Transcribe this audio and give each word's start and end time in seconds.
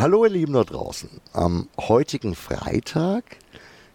Hallo 0.00 0.24
ihr 0.24 0.30
Lieben 0.30 0.52
da 0.52 0.62
draußen. 0.62 1.08
Am 1.32 1.66
heutigen 1.76 2.36
Freitag 2.36 3.24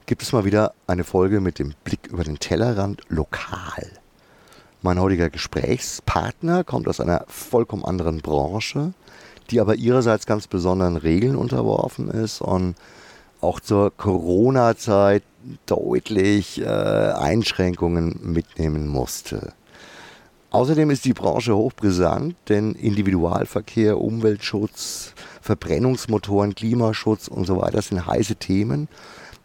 gibt 0.06 0.22
es 0.22 0.34
mal 0.34 0.44
wieder 0.44 0.74
eine 0.86 1.06
Folge 1.06 1.40
mit 1.40 1.60
dem 1.60 1.74
Blick 1.86 2.08
über 2.08 2.26
den 2.26 2.40
Tellerrand 2.40 3.04
lokal. 3.08 3.90
Mein 4.82 5.00
heutiger 5.00 5.30
Gesprächspartner 5.30 6.66
kommt 6.66 6.90
aus 6.90 7.00
einer 7.00 7.24
vollkommen 7.30 7.86
anderen 7.86 8.18
Branche, 8.18 8.94
die 9.50 9.62
aber 9.62 9.76
ihrerseits 9.76 10.26
ganz 10.26 10.48
besonderen 10.48 10.98
Regeln 10.98 11.38
unterworfen 11.38 12.10
ist 12.10 12.42
und 12.42 12.76
auch 13.40 13.62
zur 13.62 13.96
Corona-Zeit 13.96 15.24
deutlich 15.68 16.60
äh, 16.60 16.66
Einschränkungen 16.66 18.20
mitnehmen 18.24 18.90
musste. 18.90 19.54
Außerdem 20.54 20.92
ist 20.92 21.04
die 21.06 21.14
Branche 21.14 21.56
hochbrisant, 21.56 22.36
denn 22.48 22.74
Individualverkehr, 22.74 24.00
Umweltschutz, 24.00 25.16
Verbrennungsmotoren, 25.42 26.54
Klimaschutz 26.54 27.28
und 27.28 27.46
so 27.46 27.60
weiter 27.60 27.82
sind 27.82 28.06
heiße 28.06 28.36
Themen. 28.36 28.88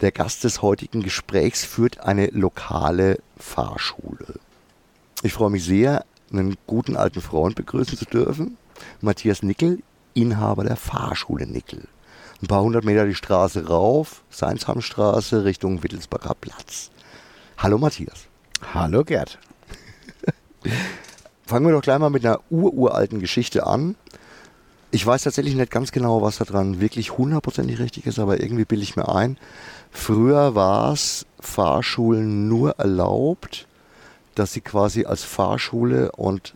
Der 0.02 0.12
Gast 0.12 0.45
des 0.45 0.60
heutigen 0.60 1.02
Gesprächs 1.02 1.64
führt 1.64 2.00
eine 2.00 2.27
lokale 2.27 3.20
Fahrschule. 3.38 4.34
Ich 5.23 5.33
freue 5.33 5.48
mich 5.48 5.64
sehr, 5.64 6.05
einen 6.30 6.56
guten 6.66 6.95
alten 6.95 7.22
Freund 7.22 7.55
begrüßen 7.55 7.97
zu 7.97 8.05
dürfen. 8.05 8.59
Matthias 9.00 9.42
Nickel, 9.42 9.83
Inhaber 10.12 10.64
der 10.64 10.77
Fahrschule 10.77 11.47
Nickel. 11.47 11.88
Ein 12.42 12.48
paar 12.48 12.62
hundert 12.62 12.84
Meter 12.84 13.06
die 13.06 13.14
Straße 13.14 13.66
rauf, 13.66 14.25
Seinshamstraße 14.28 15.45
Richtung 15.45 15.83
Wittelsbacher 15.83 16.34
Platz. 16.38 16.91
Hallo 17.56 17.78
Matthias. 17.78 18.27
Hallo 18.75 19.05
Gerd. 19.05 19.38
Fangen 21.46 21.66
wir 21.66 21.72
doch 21.72 21.82
gleich 21.82 21.98
mal 21.98 22.10
mit 22.10 22.24
einer 22.24 22.40
ururalten 22.50 23.20
Geschichte 23.20 23.66
an. 23.66 23.96
Ich 24.91 25.04
weiß 25.04 25.22
tatsächlich 25.22 25.54
nicht 25.54 25.70
ganz 25.70 25.92
genau, 25.92 26.22
was 26.22 26.38
daran 26.38 26.80
wirklich 26.80 27.18
hundertprozentig 27.18 27.78
richtig 27.78 28.06
ist, 28.06 28.18
aber 28.18 28.41
irgendwie 28.41 28.64
bilde 28.64 28.84
ich 28.84 28.96
mir 28.96 29.08
ein. 29.08 29.36
Früher 29.91 30.55
war 30.55 30.92
es 30.92 31.27
Fahrschulen 31.41 32.48
nur 32.48 32.78
erlaubt, 32.78 33.66
dass 34.34 34.52
sie 34.52 34.60
quasi 34.60 35.05
als 35.05 35.25
Fahrschule 35.25 36.12
und 36.12 36.55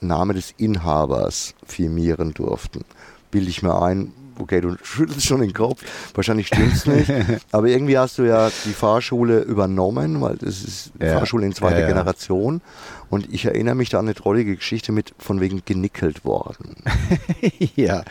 Name 0.00 0.34
des 0.34 0.54
Inhabers 0.56 1.54
firmieren 1.66 2.32
durften. 2.32 2.84
Bilde 3.30 3.50
ich 3.50 3.62
mir 3.62 3.80
ein, 3.80 4.12
okay, 4.40 4.60
du 4.60 4.76
schüttelst 4.82 5.26
schon 5.26 5.40
den 5.40 5.52
Kopf, 5.52 5.82
wahrscheinlich 6.14 6.48
stimmt 6.48 6.74
es 6.74 6.86
nicht, 6.86 7.10
aber 7.52 7.68
irgendwie 7.68 7.98
hast 7.98 8.18
du 8.18 8.22
ja 8.22 8.50
die 8.64 8.72
Fahrschule 8.72 9.40
übernommen, 9.40 10.20
weil 10.20 10.36
das 10.36 10.62
ist 10.62 10.92
ja. 11.00 11.18
Fahrschule 11.18 11.46
in 11.46 11.54
zweiter 11.54 11.80
ja. 11.80 11.86
Generation 11.86 12.60
und 13.08 13.32
ich 13.32 13.44
erinnere 13.44 13.74
mich 13.74 13.90
da 13.90 13.98
an 13.98 14.06
eine 14.06 14.14
drollige 14.14 14.56
Geschichte 14.56 14.92
mit 14.92 15.14
von 15.18 15.40
wegen 15.40 15.62
genickelt 15.64 16.24
worden. 16.24 16.76
ja, 17.76 18.02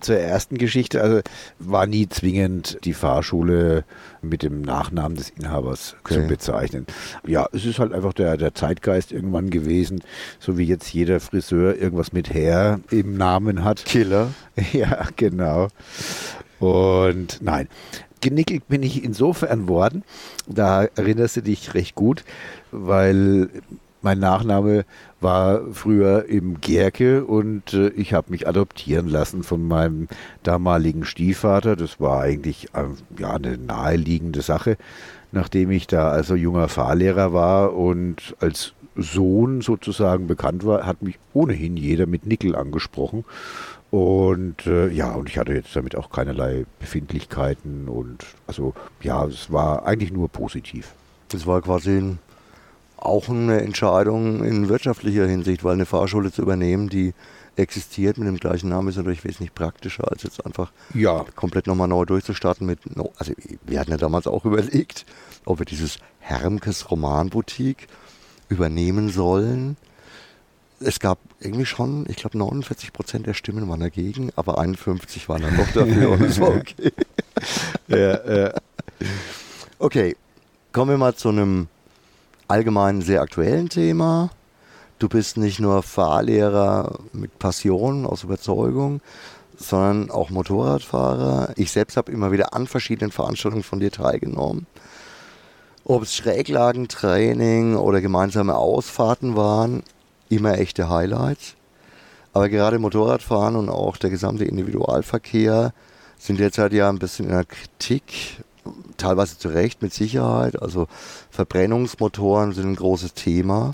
zur 0.00 0.16
ersten 0.16 0.58
Geschichte, 0.58 1.02
also 1.02 1.20
war 1.58 1.86
nie 1.86 2.08
zwingend 2.08 2.78
die 2.84 2.94
Fahrschule 2.94 3.84
mit 4.22 4.42
dem 4.42 4.60
Nachnamen 4.60 5.16
des 5.16 5.30
Inhabers 5.30 5.96
okay. 6.00 6.14
zu 6.14 6.26
bezeichnen. 6.26 6.86
Ja, 7.26 7.48
es 7.52 7.64
ist 7.64 7.78
halt 7.78 7.92
einfach 7.92 8.12
der, 8.12 8.36
der 8.36 8.54
Zeitgeist 8.54 9.12
irgendwann 9.12 9.50
gewesen, 9.50 10.02
so 10.38 10.58
wie 10.58 10.64
jetzt 10.64 10.92
jeder 10.92 11.20
Friseur 11.20 11.76
irgendwas 11.76 12.12
mit 12.12 12.32
Herr 12.32 12.80
im 12.90 13.16
Namen 13.16 13.64
hat. 13.64 13.84
Killer. 13.84 14.32
Ja, 14.72 15.06
genau. 15.16 15.68
Und 16.58 17.38
nein, 17.40 17.68
genickelt 18.20 18.66
bin 18.68 18.82
ich 18.82 19.04
insofern 19.04 19.68
worden, 19.68 20.02
da 20.46 20.84
erinnerst 20.84 21.36
du 21.36 21.42
dich 21.42 21.74
recht 21.74 21.94
gut, 21.94 22.24
weil 22.72 23.48
mein 24.02 24.18
Nachname 24.18 24.84
war 25.20 25.60
früher 25.72 26.26
im 26.26 26.60
Gerke 26.60 27.24
und 27.24 27.74
äh, 27.74 27.88
ich 27.90 28.14
habe 28.14 28.30
mich 28.30 28.46
adoptieren 28.46 29.08
lassen 29.08 29.42
von 29.42 29.66
meinem 29.66 30.08
damaligen 30.42 31.04
Stiefvater. 31.04 31.76
Das 31.76 32.00
war 32.00 32.20
eigentlich 32.20 32.68
äh, 32.74 32.84
ja 33.18 33.34
eine 33.34 33.58
naheliegende 33.58 34.42
Sache, 34.42 34.76
nachdem 35.32 35.70
ich 35.70 35.86
da 35.86 36.10
also 36.10 36.34
junger 36.34 36.68
Fahrlehrer 36.68 37.32
war 37.32 37.74
und 37.74 38.36
als 38.40 38.74
Sohn 38.96 39.60
sozusagen 39.60 40.26
bekannt 40.26 40.64
war, 40.64 40.84
hat 40.84 41.02
mich 41.02 41.18
ohnehin 41.32 41.76
jeder 41.76 42.06
mit 42.06 42.26
Nickel 42.26 42.54
angesprochen. 42.56 43.24
Und 43.90 44.66
äh, 44.66 44.88
ja, 44.88 45.12
und 45.12 45.30
ich 45.30 45.38
hatte 45.38 45.54
jetzt 45.54 45.74
damit 45.74 45.96
auch 45.96 46.10
keinerlei 46.10 46.66
Befindlichkeiten 46.78 47.88
und 47.88 48.26
also 48.46 48.74
ja, 49.00 49.24
es 49.24 49.50
war 49.50 49.86
eigentlich 49.86 50.12
nur 50.12 50.28
positiv. 50.28 50.94
Das 51.28 51.46
war 51.46 51.62
quasi 51.62 51.92
ein 51.92 52.18
auch 52.98 53.28
eine 53.28 53.60
Entscheidung 53.62 54.44
in 54.44 54.68
wirtschaftlicher 54.68 55.26
Hinsicht, 55.26 55.64
weil 55.64 55.74
eine 55.74 55.86
Fahrschule 55.86 56.32
zu 56.32 56.42
übernehmen, 56.42 56.88
die 56.88 57.14
existiert 57.56 58.18
mit 58.18 58.28
dem 58.28 58.36
gleichen 58.36 58.68
Namen, 58.68 58.88
ist 58.88 58.96
natürlich 58.96 59.24
wesentlich 59.24 59.54
praktischer, 59.54 60.10
als 60.10 60.22
jetzt 60.22 60.44
einfach 60.44 60.72
ja. 60.94 61.24
komplett 61.34 61.66
nochmal 61.66 61.88
neu 61.88 62.04
durchzustarten 62.04 62.66
mit, 62.66 62.80
also 63.16 63.32
wir 63.64 63.80
hatten 63.80 63.90
ja 63.90 63.96
damals 63.96 64.26
auch 64.26 64.44
überlegt, 64.44 65.04
ob 65.44 65.58
wir 65.58 65.66
dieses 65.66 65.98
Hermkes 66.20 66.90
Romanboutique 66.90 67.88
übernehmen 68.48 69.10
sollen. 69.10 69.76
Es 70.80 71.00
gab 71.00 71.18
irgendwie 71.40 71.66
schon, 71.66 72.06
ich 72.08 72.16
glaube 72.16 72.38
49 72.38 72.92
Prozent 72.92 73.26
der 73.26 73.34
Stimmen 73.34 73.68
waren 73.68 73.80
dagegen, 73.80 74.30
aber 74.36 74.58
51 74.58 75.28
waren 75.28 75.42
dann 75.42 75.56
noch 75.56 75.70
dafür 75.72 76.10
und 76.12 76.22
es 76.22 76.40
war 76.40 76.50
okay. 76.50 76.92
ja, 77.88 78.36
ja. 78.36 78.54
Okay, 79.80 80.16
kommen 80.72 80.92
wir 80.92 80.98
mal 80.98 81.14
zu 81.14 81.30
einem 81.30 81.68
allgemein 82.48 83.02
sehr 83.02 83.20
aktuellen 83.20 83.68
Thema. 83.68 84.30
Du 84.98 85.08
bist 85.08 85.36
nicht 85.36 85.60
nur 85.60 85.82
Fahrlehrer 85.82 86.98
mit 87.12 87.38
Passion, 87.38 88.04
aus 88.04 88.24
Überzeugung, 88.24 89.00
sondern 89.56 90.10
auch 90.10 90.30
Motorradfahrer. 90.30 91.52
Ich 91.56 91.70
selbst 91.70 91.96
habe 91.96 92.10
immer 92.10 92.32
wieder 92.32 92.54
an 92.54 92.66
verschiedenen 92.66 93.12
Veranstaltungen 93.12 93.62
von 93.62 93.80
dir 93.80 93.92
teilgenommen. 93.92 94.66
Ob 95.84 96.02
es 96.02 96.14
Schräglagentraining 96.14 97.76
oder 97.76 98.00
gemeinsame 98.00 98.56
Ausfahrten 98.56 99.36
waren, 99.36 99.82
immer 100.28 100.58
echte 100.58 100.88
Highlights. 100.88 101.54
Aber 102.32 102.48
gerade 102.48 102.78
Motorradfahren 102.78 103.56
und 103.56 103.68
auch 103.68 103.96
der 103.96 104.10
gesamte 104.10 104.44
Individualverkehr 104.44 105.72
sind 106.18 106.40
derzeit 106.40 106.72
ja 106.72 106.88
ein 106.88 106.98
bisschen 106.98 107.26
in 107.26 107.32
der 107.32 107.44
Kritik 107.44 108.42
teilweise 108.96 109.38
zu 109.38 109.48
Recht 109.48 109.82
mit 109.82 109.92
Sicherheit. 109.92 110.60
Also 110.60 110.86
Verbrennungsmotoren 111.30 112.52
sind 112.52 112.68
ein 112.68 112.76
großes 112.76 113.14
Thema. 113.14 113.72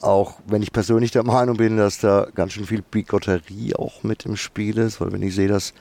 Auch 0.00 0.34
wenn 0.46 0.62
ich 0.62 0.72
persönlich 0.72 1.10
der 1.10 1.24
Meinung 1.24 1.56
bin, 1.56 1.76
dass 1.76 1.98
da 1.98 2.28
ganz 2.34 2.52
schön 2.52 2.66
viel 2.66 2.82
Bigotterie 2.82 3.74
auch 3.74 4.02
mit 4.02 4.26
im 4.26 4.36
Spiel 4.36 4.78
ist, 4.78 5.00
weil 5.00 5.12
wenn 5.12 5.22
ich 5.22 5.34
sehe, 5.34 5.48
dass 5.48 5.72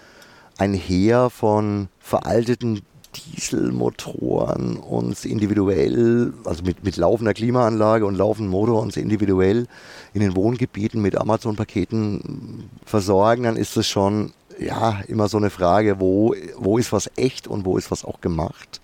ein 0.57 0.73
Heer 0.73 1.29
von 1.29 1.89
veralteten 1.99 2.81
Dieselmotoren 3.15 4.77
uns 4.77 5.25
individuell, 5.25 6.33
also 6.43 6.63
mit, 6.63 6.83
mit 6.83 6.97
laufender 6.97 7.33
Klimaanlage 7.33 8.05
und 8.05 8.15
laufendem 8.15 8.51
Motor 8.51 8.81
uns 8.81 8.97
individuell 8.97 9.67
in 10.13 10.21
den 10.21 10.35
Wohngebieten 10.35 11.01
mit 11.01 11.17
Amazon-Paketen 11.17 12.69
versorgen, 12.85 13.43
dann 13.43 13.55
ist 13.55 13.77
das 13.77 13.87
schon 13.87 14.33
ja, 14.59 15.01
immer 15.07 15.27
so 15.27 15.37
eine 15.37 15.49
Frage, 15.49 15.99
wo, 15.99 16.35
wo 16.57 16.77
ist 16.77 16.91
was 16.91 17.09
echt 17.15 17.47
und 17.47 17.65
wo 17.65 17.77
ist 17.77 17.91
was 17.91 18.05
auch 18.05 18.21
gemacht. 18.21 18.81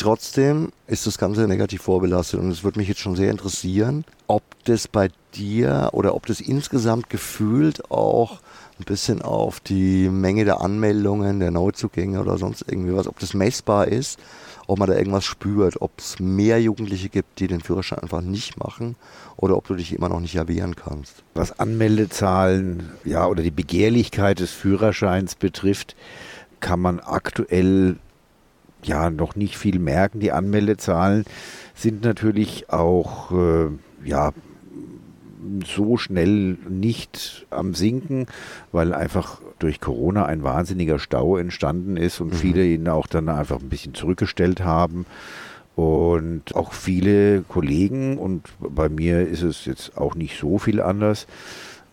Trotzdem 0.00 0.72
ist 0.86 1.06
das 1.06 1.18
Ganze 1.18 1.46
negativ 1.46 1.82
vorbelastet 1.82 2.40
und 2.40 2.50
es 2.50 2.64
würde 2.64 2.78
mich 2.78 2.88
jetzt 2.88 3.00
schon 3.00 3.16
sehr 3.16 3.30
interessieren, 3.30 4.04
ob 4.26 4.42
das 4.64 4.88
bei 4.88 5.10
dir 5.34 5.90
oder 5.92 6.14
ob 6.14 6.26
das 6.26 6.40
insgesamt 6.40 7.10
gefühlt 7.10 7.90
auch 7.90 8.40
ein 8.78 8.84
bisschen 8.84 9.20
auf 9.20 9.60
die 9.60 10.08
Menge 10.08 10.44
der 10.44 10.62
Anmeldungen, 10.62 11.38
der 11.38 11.50
Neuzugänge 11.50 12.20
oder 12.20 12.38
sonst 12.38 12.64
irgendwie 12.66 12.94
was, 12.94 13.06
ob 13.06 13.18
das 13.18 13.34
messbar 13.34 13.88
ist 13.88 14.18
ob 14.70 14.78
man 14.78 14.88
da 14.88 14.96
irgendwas 14.96 15.24
spürt, 15.24 15.82
ob 15.82 15.90
es 15.98 16.20
mehr 16.20 16.62
Jugendliche 16.62 17.08
gibt, 17.08 17.40
die 17.40 17.48
den 17.48 17.60
Führerschein 17.60 17.98
einfach 17.98 18.20
nicht 18.20 18.56
machen 18.56 18.94
oder 19.36 19.56
ob 19.56 19.66
du 19.66 19.74
dich 19.74 19.92
immer 19.92 20.08
noch 20.08 20.20
nicht 20.20 20.36
erwehren 20.36 20.76
kannst. 20.76 21.24
Was 21.34 21.58
Anmeldezahlen 21.58 22.88
ja, 23.04 23.26
oder 23.26 23.42
die 23.42 23.50
Begehrlichkeit 23.50 24.38
des 24.38 24.52
Führerscheins 24.52 25.34
betrifft, 25.34 25.96
kann 26.60 26.78
man 26.78 27.00
aktuell 27.00 27.96
ja 28.84 29.10
noch 29.10 29.36
nicht 29.36 29.56
viel 29.56 29.78
merken. 29.78 30.20
Die 30.20 30.32
Anmeldezahlen 30.32 31.24
sind 31.74 32.04
natürlich 32.04 32.70
auch 32.70 33.32
äh, 33.32 33.68
ja 34.04 34.32
so 35.64 35.96
schnell 35.96 36.58
nicht 36.68 37.46
am 37.50 37.74
Sinken, 37.74 38.26
weil 38.72 38.94
einfach 38.94 39.40
durch 39.58 39.80
Corona 39.80 40.26
ein 40.26 40.42
wahnsinniger 40.42 40.98
Stau 40.98 41.36
entstanden 41.36 41.96
ist 41.96 42.20
und 42.20 42.32
mhm. 42.32 42.36
viele 42.36 42.64
ihn 42.64 42.88
auch 42.88 43.06
dann 43.06 43.28
einfach 43.28 43.60
ein 43.60 43.68
bisschen 43.68 43.94
zurückgestellt 43.94 44.60
haben. 44.62 45.06
Und 45.76 46.54
auch 46.56 46.72
viele 46.72 47.42
Kollegen, 47.42 48.18
und 48.18 48.48
bei 48.58 48.88
mir 48.88 49.26
ist 49.26 49.42
es 49.42 49.64
jetzt 49.64 49.96
auch 49.96 50.14
nicht 50.14 50.38
so 50.38 50.58
viel 50.58 50.82
anders, 50.82 51.26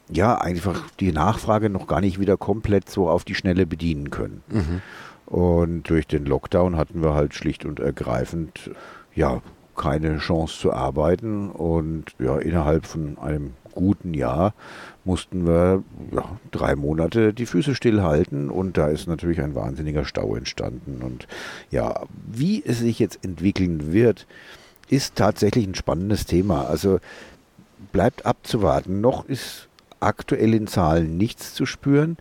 ja, 0.10 0.36
einfach 0.36 0.90
die 1.00 1.12
Nachfrage 1.12 1.70
noch 1.70 1.88
gar 1.88 2.02
nicht 2.02 2.20
wieder 2.20 2.38
komplett 2.38 2.90
so 2.90 3.10
auf 3.10 3.24
die 3.24 3.36
Schnelle 3.36 3.66
bedienen 3.66 4.10
können. 4.10 4.42
Mhm. 4.50 4.82
Und 5.28 5.84
durch 5.84 6.08
den 6.08 6.26
Lockdown 6.26 6.78
hatten 6.78 7.04
wir 7.04 7.14
halt 7.14 7.36
schlicht 7.36 7.66
und 7.66 7.80
ergreifend, 7.80 8.72
ja, 9.14 9.42
keine 9.76 10.18
Chance 10.18 10.60
zu 10.60 10.74
arbeiten 10.74 11.52
und 11.52 12.06
ja, 12.18 12.38
innerhalb 12.38 12.88
von 12.88 13.18
einem 13.20 13.54
guten 13.76 14.16
Jahr 14.16 14.56
mussten 15.06 15.46
wir 15.46 15.84
ja, 16.12 16.40
drei 16.50 16.76
Monate 16.76 17.34
die 17.34 17.46
Füße 17.46 17.76
stillhalten 17.76 18.50
und 18.50 18.78
da 18.78 18.88
ist 18.88 19.08
natürlich 19.08 19.40
ein 19.40 19.54
wahnsinniger 19.54 20.04
Stau 20.04 20.36
entstanden. 20.36 21.02
Und 21.04 21.28
ja, 21.70 22.06
wie 22.26 22.64
es 22.66 22.80
sich 22.80 22.98
jetzt 22.98 23.24
entwickeln 23.24 23.94
wird, 23.94 24.26
ist 24.90 25.16
tatsächlich 25.16 25.68
ein 25.68 25.76
spannendes 25.76 26.26
Thema. 26.26 26.66
Also 26.66 27.00
bleibt 27.92 28.26
abzuwarten. 28.26 29.00
Noch 29.02 29.26
ist 29.26 29.68
aktuell 30.00 30.54
in 30.54 30.68
Zahlen 30.68 31.18
nichts 31.18 31.54
zu 31.54 31.66
spüren. 31.66 32.18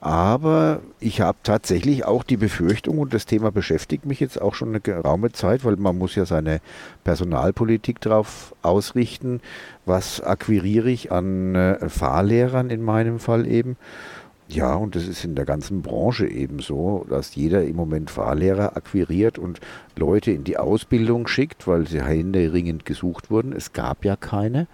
Aber 0.00 0.80
ich 1.00 1.20
habe 1.20 1.38
tatsächlich 1.42 2.04
auch 2.04 2.22
die 2.22 2.36
Befürchtung, 2.36 2.98
und 2.98 3.12
das 3.12 3.26
Thema 3.26 3.50
beschäftigt 3.50 4.06
mich 4.06 4.20
jetzt 4.20 4.40
auch 4.40 4.54
schon 4.54 4.68
eine 4.68 4.80
geraume 4.80 5.32
Zeit, 5.32 5.64
weil 5.64 5.76
man 5.76 5.98
muss 5.98 6.14
ja 6.14 6.24
seine 6.24 6.60
Personalpolitik 7.02 8.00
darauf 8.00 8.54
ausrichten, 8.62 9.40
was 9.86 10.20
akquiriere 10.20 10.90
ich 10.90 11.10
an 11.10 11.56
äh, 11.56 11.88
Fahrlehrern 11.88 12.70
in 12.70 12.82
meinem 12.82 13.18
Fall 13.18 13.46
eben. 13.46 13.76
Ja, 14.46 14.76
und 14.76 14.94
das 14.94 15.06
ist 15.06 15.24
in 15.24 15.34
der 15.34 15.44
ganzen 15.44 15.82
Branche 15.82 16.26
eben 16.26 16.60
so, 16.60 17.04
dass 17.10 17.34
jeder 17.34 17.64
im 17.64 17.76
Moment 17.76 18.10
Fahrlehrer 18.10 18.76
akquiriert 18.76 19.36
und 19.38 19.60
Leute 19.96 20.30
in 20.30 20.44
die 20.44 20.58
Ausbildung 20.58 21.26
schickt, 21.26 21.66
weil 21.66 21.86
sie 21.86 22.02
händeringend 22.02 22.86
gesucht 22.86 23.30
wurden. 23.30 23.52
Es 23.52 23.72
gab 23.72 24.04
ja 24.04 24.16
keine. 24.16 24.68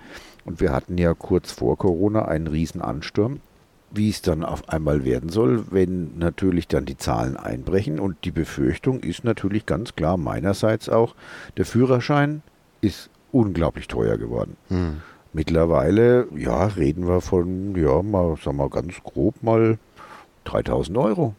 Und 0.44 0.60
wir 0.60 0.70
hatten 0.70 0.98
ja 0.98 1.14
kurz 1.14 1.50
vor 1.50 1.76
Corona 1.78 2.26
einen 2.26 2.46
riesen 2.46 2.82
Ansturm 2.82 3.40
wie 3.90 4.10
es 4.10 4.22
dann 4.22 4.44
auf 4.44 4.68
einmal 4.68 5.04
werden 5.04 5.28
soll, 5.28 5.64
wenn 5.70 6.18
natürlich 6.18 6.68
dann 6.68 6.84
die 6.84 6.96
Zahlen 6.96 7.36
einbrechen. 7.36 8.00
Und 8.00 8.16
die 8.24 8.30
Befürchtung 8.30 9.00
ist 9.00 9.24
natürlich 9.24 9.66
ganz 9.66 9.94
klar 9.94 10.16
meinerseits 10.16 10.88
auch, 10.88 11.14
der 11.56 11.64
Führerschein 11.64 12.42
ist 12.80 13.10
unglaublich 13.32 13.88
teuer 13.88 14.18
geworden. 14.18 14.56
Hm. 14.68 15.02
Mittlerweile, 15.32 16.28
ja, 16.36 16.66
reden 16.66 17.08
wir 17.08 17.20
von, 17.20 17.74
ja, 17.76 18.02
mal, 18.02 18.36
sagen 18.36 18.56
wir 18.56 18.70
ganz 18.70 18.94
grob 19.02 19.42
mal 19.42 19.78
3000 20.44 20.96
Euro. 20.98 21.34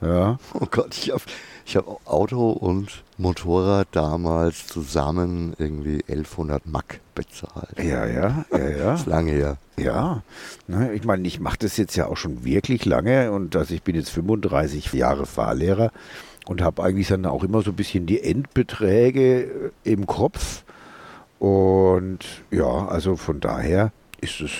Ja. 0.00 0.38
Oh 0.52 0.66
Gott, 0.70 0.96
ich 0.96 1.10
habe 1.10 1.22
ich 1.66 1.76
hab 1.76 2.06
Auto 2.06 2.50
und 2.50 3.02
Motorrad 3.16 3.88
damals 3.92 4.66
zusammen 4.66 5.54
irgendwie 5.58 6.02
1100 6.08 6.66
Mack 6.66 7.00
bezahlt. 7.14 7.78
Ja, 7.78 8.06
ja, 8.06 8.44
ja, 8.50 8.58
ja. 8.58 8.84
Das 8.90 9.00
ist 9.00 9.06
lange 9.06 9.32
her. 9.32 9.56
Ja, 9.76 10.22
ne, 10.66 10.92
ich 10.92 11.04
meine, 11.04 11.26
ich 11.26 11.40
mache 11.40 11.58
das 11.60 11.76
jetzt 11.76 11.96
ja 11.96 12.06
auch 12.06 12.16
schon 12.16 12.44
wirklich 12.44 12.84
lange 12.84 13.32
und 13.32 13.56
also 13.56 13.74
ich 13.74 13.82
bin 13.82 13.96
jetzt 13.96 14.10
35 14.10 14.92
Jahre 14.92 15.26
Fahrlehrer 15.26 15.90
und 16.46 16.60
habe 16.62 16.82
eigentlich 16.82 17.08
dann 17.08 17.26
auch 17.26 17.42
immer 17.42 17.62
so 17.62 17.70
ein 17.70 17.76
bisschen 17.76 18.06
die 18.06 18.22
Endbeträge 18.22 19.42
äh, 19.42 19.70
im 19.84 20.06
Kopf. 20.06 20.64
Und 21.38 22.20
ja, 22.50 22.86
also 22.86 23.16
von 23.16 23.40
daher 23.40 23.92
ist 24.20 24.40
es 24.40 24.52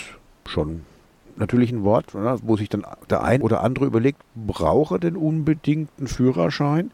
schon 0.46 0.82
natürlich 1.36 1.72
ein 1.72 1.84
Wort, 1.84 2.14
ne, 2.14 2.38
wo 2.42 2.56
sich 2.56 2.68
dann 2.68 2.84
der 3.10 3.22
ein 3.22 3.42
oder 3.42 3.62
andere 3.62 3.86
überlegt, 3.86 4.22
brauche 4.34 4.98
denn 4.98 5.16
unbedingt 5.16 5.90
einen 5.98 6.08
Führerschein? 6.08 6.90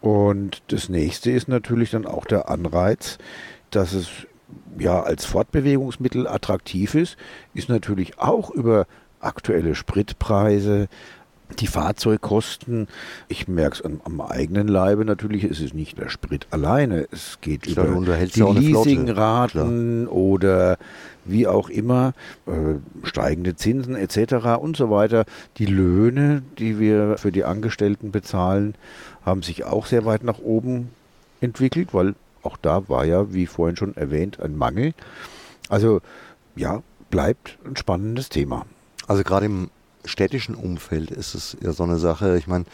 Und 0.00 0.62
das 0.68 0.88
nächste 0.88 1.30
ist 1.30 1.48
natürlich 1.48 1.90
dann 1.90 2.06
auch 2.06 2.26
der 2.26 2.48
Anreiz, 2.50 3.18
dass 3.70 3.92
es 3.92 4.08
ja 4.78 5.02
als 5.02 5.24
Fortbewegungsmittel 5.24 6.26
attraktiv 6.28 6.94
ist, 6.94 7.16
ist 7.54 7.68
natürlich 7.68 8.18
auch 8.18 8.50
über 8.50 8.86
aktuelle 9.20 9.74
Spritpreise, 9.74 10.88
die 11.58 11.66
Fahrzeugkosten, 11.66 12.88
ich 13.28 13.48
merke 13.48 13.76
es 13.76 13.82
am, 13.82 14.00
am, 14.04 14.20
eigenen 14.20 14.66
Leibe 14.66 15.04
natürlich, 15.04 15.44
es 15.44 15.60
ist 15.60 15.74
nicht 15.74 15.98
der 15.98 16.08
Sprit 16.08 16.46
alleine, 16.50 17.06
es 17.10 17.38
geht 17.40 17.62
Klar, 17.62 17.86
über 17.86 18.16
die 18.16 18.40
Leasingraten 18.40 20.08
oder 20.08 20.78
wie 21.24 21.46
auch 21.46 21.68
immer, 21.68 22.14
äh, 22.46 23.06
steigende 23.06 23.56
Zinsen 23.56 23.94
etc. 23.94 24.58
und 24.58 24.76
so 24.76 24.90
weiter. 24.90 25.24
Die 25.58 25.66
Löhne, 25.66 26.42
die 26.58 26.78
wir 26.78 27.18
für 27.18 27.32
die 27.32 27.44
Angestellten 27.44 28.10
bezahlen, 28.10 28.74
haben 29.24 29.42
sich 29.42 29.64
auch 29.64 29.86
sehr 29.86 30.04
weit 30.04 30.24
nach 30.24 30.38
oben 30.38 30.90
entwickelt, 31.40 31.92
weil 31.92 32.14
auch 32.42 32.56
da 32.56 32.88
war 32.88 33.04
ja, 33.04 33.32
wie 33.32 33.46
vorhin 33.46 33.76
schon 33.76 33.96
erwähnt, 33.96 34.40
ein 34.40 34.56
Mangel. 34.56 34.92
Also 35.68 36.00
ja, 36.56 36.82
bleibt 37.10 37.58
ein 37.64 37.76
spannendes 37.76 38.28
Thema. 38.28 38.66
Also 39.06 39.22
gerade 39.22 39.46
im 39.46 39.70
städtischen 40.04 40.54
Umfeld 40.54 41.10
ist 41.10 41.34
es 41.34 41.56
ja 41.60 41.72
so 41.72 41.82
eine 41.82 41.98
Sache. 41.98 42.36
Ich 42.36 42.46
meine, 42.46 42.64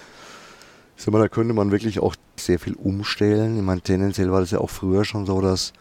ich 0.96 1.04
sag 1.04 1.12
mal, 1.12 1.20
da 1.20 1.28
könnte 1.28 1.54
man 1.54 1.70
wirklich 1.70 2.00
auch 2.00 2.14
sehr 2.36 2.58
viel 2.58 2.74
umstellen. 2.74 3.56
Ich 3.56 3.62
meine, 3.62 3.80
tendenziell 3.80 4.30
war 4.30 4.40
das 4.40 4.50
ja 4.50 4.58
auch 4.58 4.70
früher 4.70 5.04
schon 5.04 5.26
so, 5.26 5.40
dass 5.40 5.72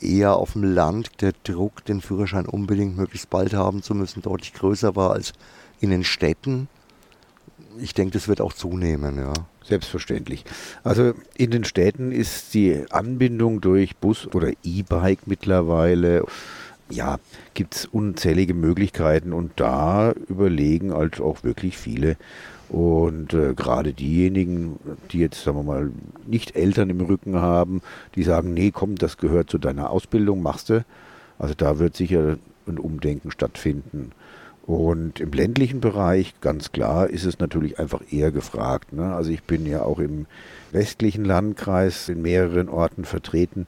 eher 0.00 0.36
auf 0.36 0.52
dem 0.52 0.64
Land 0.64 1.20
der 1.20 1.32
Druck, 1.44 1.84
den 1.84 2.00
Führerschein 2.00 2.46
unbedingt 2.46 2.96
möglichst 2.96 3.30
bald 3.30 3.54
haben 3.54 3.82
zu 3.82 3.94
müssen, 3.94 4.22
deutlich 4.22 4.54
größer 4.54 4.96
war 4.96 5.12
als 5.12 5.32
in 5.80 5.90
den 5.90 6.04
Städten. 6.04 6.68
Ich 7.78 7.94
denke, 7.94 8.12
das 8.14 8.28
wird 8.28 8.40
auch 8.40 8.52
zunehmen, 8.52 9.18
ja. 9.18 9.32
Selbstverständlich. 9.64 10.44
Also 10.82 11.12
in 11.36 11.50
den 11.50 11.64
Städten 11.64 12.12
ist 12.12 12.54
die 12.54 12.84
Anbindung 12.90 13.60
durch 13.60 13.96
Bus 13.96 14.26
oder 14.26 14.50
E-Bike 14.64 15.26
mittlerweile, 15.26 16.24
ja, 16.90 17.18
gibt 17.54 17.74
es 17.74 17.86
unzählige 17.86 18.54
Möglichkeiten 18.54 19.32
und 19.32 19.52
da 19.56 20.12
überlegen 20.28 20.92
halt 20.92 21.20
auch 21.20 21.42
wirklich 21.44 21.78
viele. 21.78 22.16
Und 22.68 23.34
äh, 23.34 23.54
gerade 23.54 23.92
diejenigen, 23.92 24.78
die 25.10 25.18
jetzt, 25.18 25.42
sagen 25.42 25.58
wir 25.58 25.64
mal, 25.64 25.90
nicht 26.26 26.54
Eltern 26.54 26.88
im 26.88 27.00
Rücken 27.00 27.36
haben, 27.36 27.82
die 28.14 28.22
sagen, 28.22 28.54
nee, 28.54 28.70
komm, 28.70 28.94
das 28.94 29.18
gehört 29.18 29.50
zu 29.50 29.58
deiner 29.58 29.90
Ausbildung, 29.90 30.40
machst 30.40 30.70
du. 30.70 30.84
Also 31.38 31.54
da 31.56 31.78
wird 31.80 31.96
sicher 31.96 32.36
ein 32.68 32.78
Umdenken 32.78 33.32
stattfinden. 33.32 34.12
Und 34.66 35.18
im 35.18 35.32
ländlichen 35.32 35.80
Bereich, 35.80 36.34
ganz 36.40 36.70
klar, 36.70 37.10
ist 37.10 37.24
es 37.24 37.40
natürlich 37.40 37.80
einfach 37.80 38.02
eher 38.10 38.30
gefragt. 38.30 38.92
Ne? 38.92 39.14
Also 39.14 39.32
ich 39.32 39.42
bin 39.42 39.66
ja 39.66 39.82
auch 39.82 39.98
im 39.98 40.26
westlichen 40.70 41.24
Landkreis 41.24 42.08
in 42.08 42.22
mehreren 42.22 42.68
Orten 42.68 43.04
vertreten. 43.04 43.66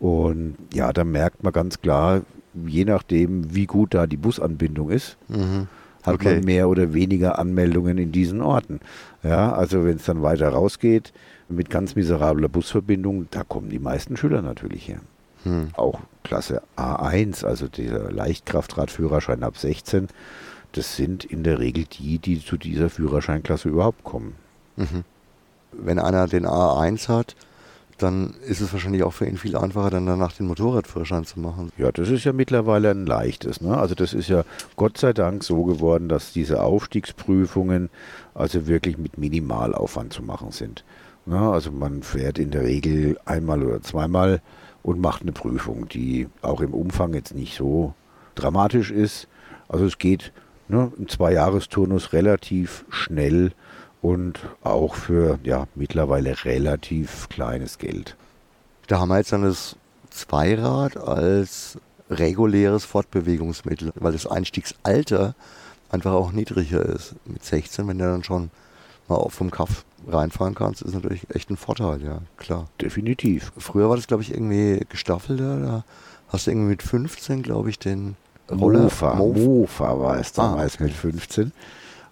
Und 0.00 0.56
ja, 0.74 0.92
da 0.92 1.04
merkt 1.04 1.44
man 1.44 1.52
ganz 1.52 1.80
klar, 1.80 2.22
je 2.66 2.84
nachdem, 2.84 3.54
wie 3.54 3.66
gut 3.66 3.94
da 3.94 4.06
die 4.06 4.16
Busanbindung 4.16 4.90
ist, 4.90 5.16
mhm. 5.28 5.68
hat 6.02 6.16
okay. 6.16 6.34
man 6.34 6.44
mehr 6.44 6.68
oder 6.68 6.92
weniger 6.92 7.38
Anmeldungen 7.38 7.98
in 7.98 8.12
diesen 8.12 8.40
Orten. 8.40 8.80
Ja, 9.22 9.52
also 9.52 9.84
wenn 9.84 9.96
es 9.96 10.04
dann 10.04 10.22
weiter 10.22 10.48
rausgeht 10.48 11.12
mit 11.48 11.70
ganz 11.70 11.94
miserabler 11.94 12.48
Busverbindung, 12.48 13.26
da 13.30 13.44
kommen 13.44 13.70
die 13.70 13.78
meisten 13.78 14.16
Schüler 14.16 14.42
natürlich 14.42 14.88
her. 14.88 15.00
Hm. 15.44 15.68
Auch 15.74 16.00
Klasse 16.22 16.62
A1, 16.76 17.44
also 17.44 17.68
dieser 17.68 18.10
Leichtkraftradführerschein 18.10 19.42
ab 19.42 19.58
16, 19.58 20.08
das 20.72 20.96
sind 20.96 21.24
in 21.24 21.42
der 21.42 21.58
Regel 21.58 21.84
die, 21.84 22.18
die 22.18 22.44
zu 22.44 22.56
dieser 22.56 22.88
Führerscheinklasse 22.88 23.68
überhaupt 23.68 24.04
kommen. 24.04 24.34
Mhm. 24.76 25.04
Wenn 25.72 25.98
einer 25.98 26.26
den 26.26 26.46
A1 26.46 27.08
hat, 27.08 27.34
dann 28.02 28.34
ist 28.46 28.60
es 28.60 28.72
wahrscheinlich 28.72 29.02
auch 29.02 29.12
für 29.12 29.26
ihn 29.26 29.36
viel 29.36 29.56
einfacher, 29.56 29.90
dann 29.90 30.06
danach 30.06 30.32
den 30.32 30.46
Motorradführerschein 30.46 31.24
zu 31.24 31.40
machen. 31.40 31.70
Ja, 31.78 31.92
das 31.92 32.08
ist 32.08 32.24
ja 32.24 32.32
mittlerweile 32.32 32.90
ein 32.90 33.06
leichtes. 33.06 33.60
Ne? 33.60 33.76
Also 33.76 33.94
das 33.94 34.14
ist 34.14 34.28
ja 34.28 34.44
Gott 34.76 34.98
sei 34.98 35.12
Dank 35.12 35.44
so 35.44 35.64
geworden, 35.64 36.08
dass 36.08 36.32
diese 36.32 36.62
Aufstiegsprüfungen 36.62 37.90
also 38.34 38.66
wirklich 38.66 38.98
mit 38.98 39.18
Minimalaufwand 39.18 40.12
zu 40.12 40.22
machen 40.22 40.50
sind. 40.50 40.84
Ne? 41.26 41.38
Also 41.38 41.70
man 41.70 42.02
fährt 42.02 42.38
in 42.38 42.50
der 42.50 42.62
Regel 42.62 43.18
einmal 43.24 43.62
oder 43.62 43.80
zweimal 43.82 44.40
und 44.82 45.00
macht 45.00 45.22
eine 45.22 45.32
Prüfung, 45.32 45.88
die 45.88 46.28
auch 46.42 46.60
im 46.60 46.74
Umfang 46.74 47.14
jetzt 47.14 47.34
nicht 47.34 47.56
so 47.56 47.94
dramatisch 48.34 48.90
ist. 48.90 49.28
Also 49.68 49.84
es 49.86 49.98
geht 49.98 50.32
ne, 50.68 50.92
im 50.98 51.08
Zwei-Jahres-Turnus 51.08 52.12
relativ 52.12 52.84
schnell 52.90 53.52
und 54.02 54.40
auch 54.62 54.96
für 54.96 55.38
ja 55.44 55.66
mittlerweile 55.74 56.44
relativ 56.44 57.28
kleines 57.30 57.78
Geld. 57.78 58.16
Da 58.88 58.98
haben 59.00 59.08
wir 59.08 59.18
jetzt 59.18 59.32
dann 59.32 59.44
das 59.44 59.76
Zweirad 60.10 60.96
als 60.98 61.78
reguläres 62.10 62.84
Fortbewegungsmittel, 62.84 63.92
weil 63.94 64.12
das 64.12 64.26
Einstiegsalter 64.26 65.34
einfach 65.88 66.12
auch 66.12 66.32
niedriger 66.32 66.84
ist. 66.84 67.14
Mit 67.24 67.44
16, 67.44 67.88
wenn 67.88 67.98
der 67.98 68.10
dann 68.10 68.24
schon 68.24 68.50
mal 69.08 69.28
vom 69.30 69.50
Kaff 69.50 69.84
reinfahren 70.08 70.54
kannst, 70.54 70.82
ist 70.82 70.94
natürlich 70.94 71.30
echt 71.34 71.48
ein 71.50 71.56
Vorteil, 71.56 72.02
ja, 72.02 72.18
klar. 72.36 72.68
Definitiv. 72.80 73.52
Früher 73.56 73.88
war 73.88 73.96
das, 73.96 74.08
glaube 74.08 74.22
ich, 74.22 74.32
irgendwie 74.32 74.84
gestaffelter. 74.88 75.60
Da 75.60 75.84
hast 76.28 76.46
du 76.46 76.50
irgendwie 76.50 76.70
mit 76.70 76.82
15, 76.82 77.42
glaube 77.42 77.70
ich, 77.70 77.78
den 77.78 78.16
Roller. 78.50 78.80
Mofa, 78.80 79.14
Mofa 79.14 80.00
war 80.00 80.18
es 80.18 80.32
damals 80.32 80.72
ah, 80.72 80.76
okay. 80.76 80.84
mit 80.84 80.92
15. 80.92 81.52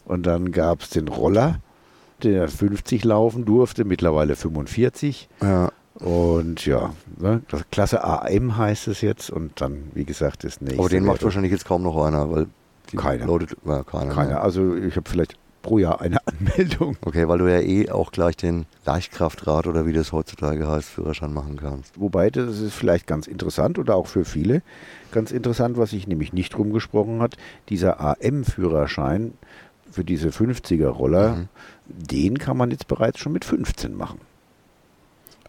Und 0.04 0.24
dann 0.24 0.52
gab 0.52 0.82
es 0.82 0.90
den 0.90 1.08
Roller, 1.08 1.60
der 2.24 2.48
50 2.48 3.04
laufen 3.04 3.44
durfte, 3.44 3.84
mittlerweile 3.84 4.36
45. 4.36 5.28
Ja. 5.42 5.70
Und 5.94 6.64
ja, 6.64 6.94
ne, 7.18 7.42
Klasse 7.70 8.04
AM 8.04 8.56
heißt 8.56 8.88
es 8.88 9.02
jetzt 9.02 9.30
und 9.30 9.60
dann, 9.60 9.90
wie 9.92 10.04
gesagt, 10.04 10.44
das 10.44 10.60
nächste. 10.60 10.78
Aber 10.78 10.88
den 10.88 11.04
macht 11.04 11.22
wahrscheinlich 11.22 11.52
jetzt 11.52 11.66
kaum 11.66 11.82
noch 11.82 12.02
einer, 12.02 12.30
weil 12.30 12.46
keiner. 12.96 13.26
Loaded, 13.26 13.56
ja, 13.66 13.82
keiner. 13.82 14.14
keiner. 14.14 14.42
Also 14.42 14.74
ich 14.76 14.96
habe 14.96 15.08
vielleicht 15.08 15.36
pro 15.62 15.78
Jahr 15.78 16.00
eine 16.00 16.18
Anmeldung. 16.26 16.96
Okay, 17.02 17.28
weil 17.28 17.38
du 17.38 17.46
ja 17.48 17.60
eh 17.60 17.90
auch 17.90 18.12
gleich 18.12 18.36
den 18.36 18.66
Leichtkraftrad 18.86 19.66
oder 19.66 19.86
wie 19.86 19.92
das 19.92 20.12
heutzutage 20.12 20.66
heißt, 20.66 20.88
Führerschein 20.88 21.32
machen 21.32 21.56
kannst. 21.56 22.00
Wobei 22.00 22.30
das 22.30 22.60
ist 22.60 22.74
vielleicht 22.74 23.06
ganz 23.06 23.26
interessant 23.26 23.78
oder 23.78 23.96
auch 23.96 24.06
für 24.06 24.24
viele 24.24 24.62
ganz 25.12 25.32
interessant, 25.32 25.76
was 25.76 25.90
sich 25.90 26.06
nämlich 26.06 26.32
nicht 26.32 26.56
rumgesprochen 26.56 27.20
hat, 27.20 27.36
dieser 27.68 28.00
AM-Führerschein 28.00 29.32
für 29.90 30.04
diese 30.04 30.28
50er-Roller, 30.28 31.36
mhm. 31.36 31.48
den 31.86 32.38
kann 32.38 32.56
man 32.56 32.70
jetzt 32.70 32.88
bereits 32.88 33.18
schon 33.18 33.32
mit 33.32 33.44
15 33.44 33.94
machen. 33.94 34.20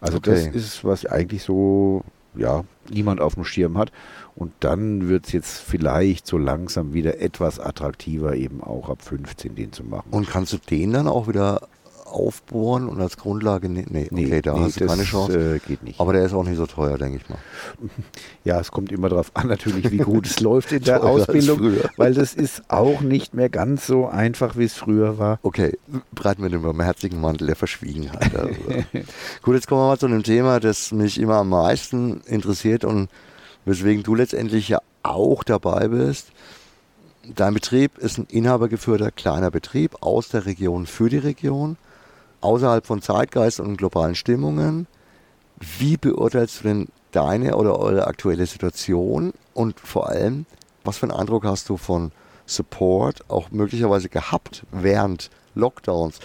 Also 0.00 0.18
okay. 0.18 0.30
das 0.30 0.54
ist, 0.54 0.84
was 0.84 1.06
eigentlich 1.06 1.42
so 1.42 2.04
ja, 2.34 2.64
niemand 2.90 3.20
auf 3.20 3.34
dem 3.34 3.44
Schirm 3.44 3.78
hat. 3.78 3.92
Und 4.34 4.52
dann 4.60 5.08
wird 5.08 5.26
es 5.26 5.32
jetzt 5.32 5.58
vielleicht 5.58 6.26
so 6.26 6.38
langsam 6.38 6.94
wieder 6.94 7.20
etwas 7.20 7.60
attraktiver, 7.60 8.34
eben 8.34 8.62
auch 8.62 8.88
ab 8.88 9.02
15 9.02 9.54
den 9.54 9.72
zu 9.72 9.84
machen. 9.84 10.08
Und 10.10 10.28
kannst 10.28 10.52
du 10.52 10.58
den 10.58 10.92
dann 10.92 11.08
auch 11.08 11.28
wieder 11.28 11.68
aufbohren 12.12 12.88
und 12.88 13.00
als 13.00 13.16
Grundlage, 13.16 13.68
nee, 13.68 13.84
nee, 13.88 14.08
okay, 14.10 14.26
nee, 14.26 14.42
da 14.42 14.54
nee, 14.54 14.60
hast 14.60 14.80
du 14.80 14.86
keine 14.86 15.04
Chance. 15.04 15.56
Äh, 15.56 15.58
geht 15.66 15.82
nicht. 15.82 15.98
Aber 16.00 16.12
der 16.12 16.24
ist 16.24 16.32
auch 16.32 16.44
nicht 16.44 16.56
so 16.56 16.66
teuer, 16.66 16.98
denke 16.98 17.18
ich 17.18 17.28
mal. 17.28 17.38
Ja, 18.44 18.58
es 18.58 18.72
kommt 18.72 18.90
immer 18.90 19.08
darauf 19.08 19.30
an, 19.34 19.46
natürlich, 19.46 19.92
wie 19.92 19.98
gut 19.98 20.26
es 20.26 20.40
läuft 20.40 20.72
in 20.72 20.82
der 20.82 21.04
Ausbildung, 21.04 21.76
weil 21.96 22.12
das 22.12 22.34
ist 22.34 22.64
auch 22.68 23.00
nicht 23.00 23.34
mehr 23.34 23.48
ganz 23.48 23.86
so 23.86 24.08
einfach, 24.08 24.56
wie 24.56 24.64
es 24.64 24.74
früher 24.74 25.16
war. 25.16 25.38
Okay, 25.42 25.78
breiten 26.12 26.42
wir 26.42 26.50
den 26.50 26.62
barmherzigen 26.62 27.20
Mantel 27.20 27.46
der 27.46 27.56
Verschwiegenheit. 27.56 28.34
Also. 28.34 28.54
gut, 29.42 29.54
jetzt 29.54 29.68
kommen 29.68 29.80
wir 29.80 29.86
mal 29.86 29.98
zu 29.98 30.06
einem 30.06 30.24
Thema, 30.24 30.58
das 30.58 30.90
mich 30.90 31.20
immer 31.20 31.36
am 31.36 31.50
meisten 31.50 32.20
interessiert 32.22 32.84
und 32.84 33.08
weswegen 33.64 34.02
du 34.02 34.16
letztendlich 34.16 34.68
ja 34.68 34.80
auch 35.04 35.44
dabei 35.44 35.88
bist. 35.88 36.32
Dein 37.36 37.54
Betrieb 37.54 37.98
ist 37.98 38.18
ein 38.18 38.26
inhabergeführter 38.28 39.12
kleiner 39.12 39.52
Betrieb 39.52 39.96
aus 40.00 40.28
der 40.28 40.46
Region 40.46 40.86
für 40.86 41.08
die 41.08 41.18
Region 41.18 41.76
außerhalb 42.42 42.86
von 42.86 43.02
Zeitgeist 43.02 43.60
und 43.60 43.76
globalen 43.76 44.14
Stimmungen. 44.14 44.86
Wie 45.78 45.96
beurteilst 45.96 46.60
du 46.60 46.68
denn 46.68 46.88
deine 47.12 47.56
oder 47.56 47.78
eure 47.78 48.06
aktuelle 48.06 48.46
Situation 48.46 49.32
und 49.54 49.78
vor 49.78 50.08
allem, 50.08 50.46
was 50.84 50.98
für 50.98 51.04
einen 51.04 51.18
Eindruck 51.18 51.44
hast 51.44 51.68
du 51.68 51.76
von 51.76 52.10
Support 52.46 53.30
auch 53.30 53.50
möglicherweise 53.50 54.08
gehabt 54.08 54.64
während 54.72 55.30
Lockdowns, 55.54 56.18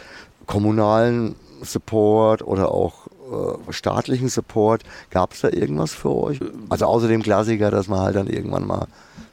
kommunalen 0.48 1.36
Support 1.62 2.42
oder 2.42 2.72
auch 2.72 3.08
äh, 3.08 3.72
staatlichen 3.72 4.30
Support? 4.30 4.84
Gab 5.12 5.34
es 5.34 5.42
da 5.42 5.50
irgendwas 5.50 5.94
für 5.94 6.16
euch? 6.16 6.40
Also 6.70 6.86
außer 6.86 7.08
dem 7.08 7.22
Klassiker, 7.22 7.70
dass 7.70 7.88
man 7.88 8.00
halt 8.00 8.16
dann 8.16 8.28
irgendwann 8.28 8.66
mal 8.66 8.88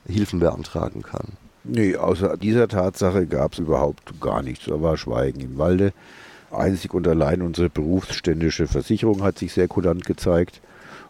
Hilfen 0.07 0.41
beantragen 0.41 1.03
kann. 1.03 1.29
Nee, 1.65 1.97
außer 1.97 2.37
dieser 2.37 2.69
Tatsache 2.69 3.27
gab 3.27 3.55
es 3.55 3.59
überhaupt 3.59 4.21
gar 4.21 4.43
nichts. 4.43 4.67
Da 4.67 4.83
war 4.83 4.99
Schweigen 4.99 5.41
im 5.41 5.57
Walde. 5.57 5.95
Einzig 6.51 6.95
und 6.95 7.07
allein 7.09 7.43
unsere 7.43 7.69
berufsständische 7.69 8.67
Versicherung 8.67 9.23
hat 9.23 9.39
sich 9.39 9.53
sehr 9.53 9.69
kulant 9.69 10.05
gezeigt. 10.05 10.61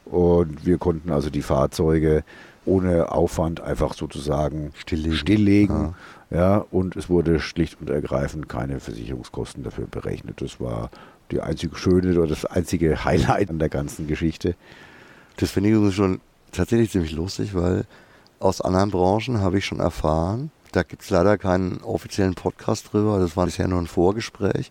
Und 0.05 0.67
wir 0.67 0.79
konnten 0.79 1.11
also 1.11 1.31
die 1.31 1.43
Fahrzeuge 1.43 2.25
ohne 2.67 3.13
Aufwand 3.13 3.61
einfach 3.61 3.95
sozusagen 3.95 4.73
stilllegen. 4.75 5.17
stilllegen 5.17 5.95
ja. 6.31 6.39
ja. 6.39 6.65
und 6.71 6.97
es 6.97 7.09
wurde 7.09 7.41
schlicht 7.41 7.81
und 7.81 7.91
ergreifend 7.91 8.49
keine 8.49 8.81
Versicherungskosten 8.81 9.63
dafür 9.63 9.87
berechnet. 9.87 10.41
Das 10.41 10.61
war 10.61 10.91
die 11.31 11.41
einzige 11.41 11.77
schöne 11.77 12.19
oder 12.19 12.27
das 12.27 12.45
einzige 12.45 13.05
Highlight 13.05 13.51
an 13.51 13.59
der 13.59 13.69
ganzen 13.69 14.07
Geschichte. 14.07 14.55
Das 15.37 15.51
finde 15.51 15.71
ich 15.71 15.95
schon 15.95 16.21
tatsächlich 16.53 16.91
ziemlich 16.91 17.13
lustig, 17.13 17.55
weil 17.55 17.85
aus 18.41 18.61
anderen 18.61 18.91
Branchen 18.91 19.41
habe 19.41 19.59
ich 19.59 19.65
schon 19.65 19.81
erfahren, 19.81 20.51
da 20.75 20.83
gibt 20.83 21.03
es 21.03 21.11
leider 21.11 21.39
keinen 21.39 21.81
offiziellen 21.83 22.35
Podcast 22.35 22.93
drüber, 22.93 23.21
das 23.21 23.37
war 23.37 23.47
bisher 23.47 23.69
nur 23.69 23.81
ein 23.81 23.87
Vorgespräch, 23.87 24.71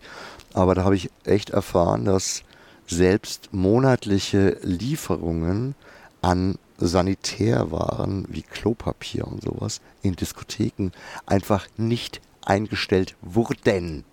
aber 0.52 0.74
da 0.74 0.84
habe 0.84 0.96
ich 0.96 1.10
echt 1.24 1.50
erfahren, 1.50 2.04
dass 2.04 2.42
selbst 2.86 3.48
monatliche 3.52 4.58
Lieferungen 4.62 5.74
an 6.20 6.56
Sanitärwaren 6.76 8.26
wie 8.28 8.42
Klopapier 8.42 9.26
und 9.26 9.42
sowas 9.42 9.80
in 10.02 10.16
Diskotheken 10.16 10.90
einfach 11.24 11.66
nicht 11.76 12.20
eingestellt 12.44 13.16
wurden. 13.22 14.04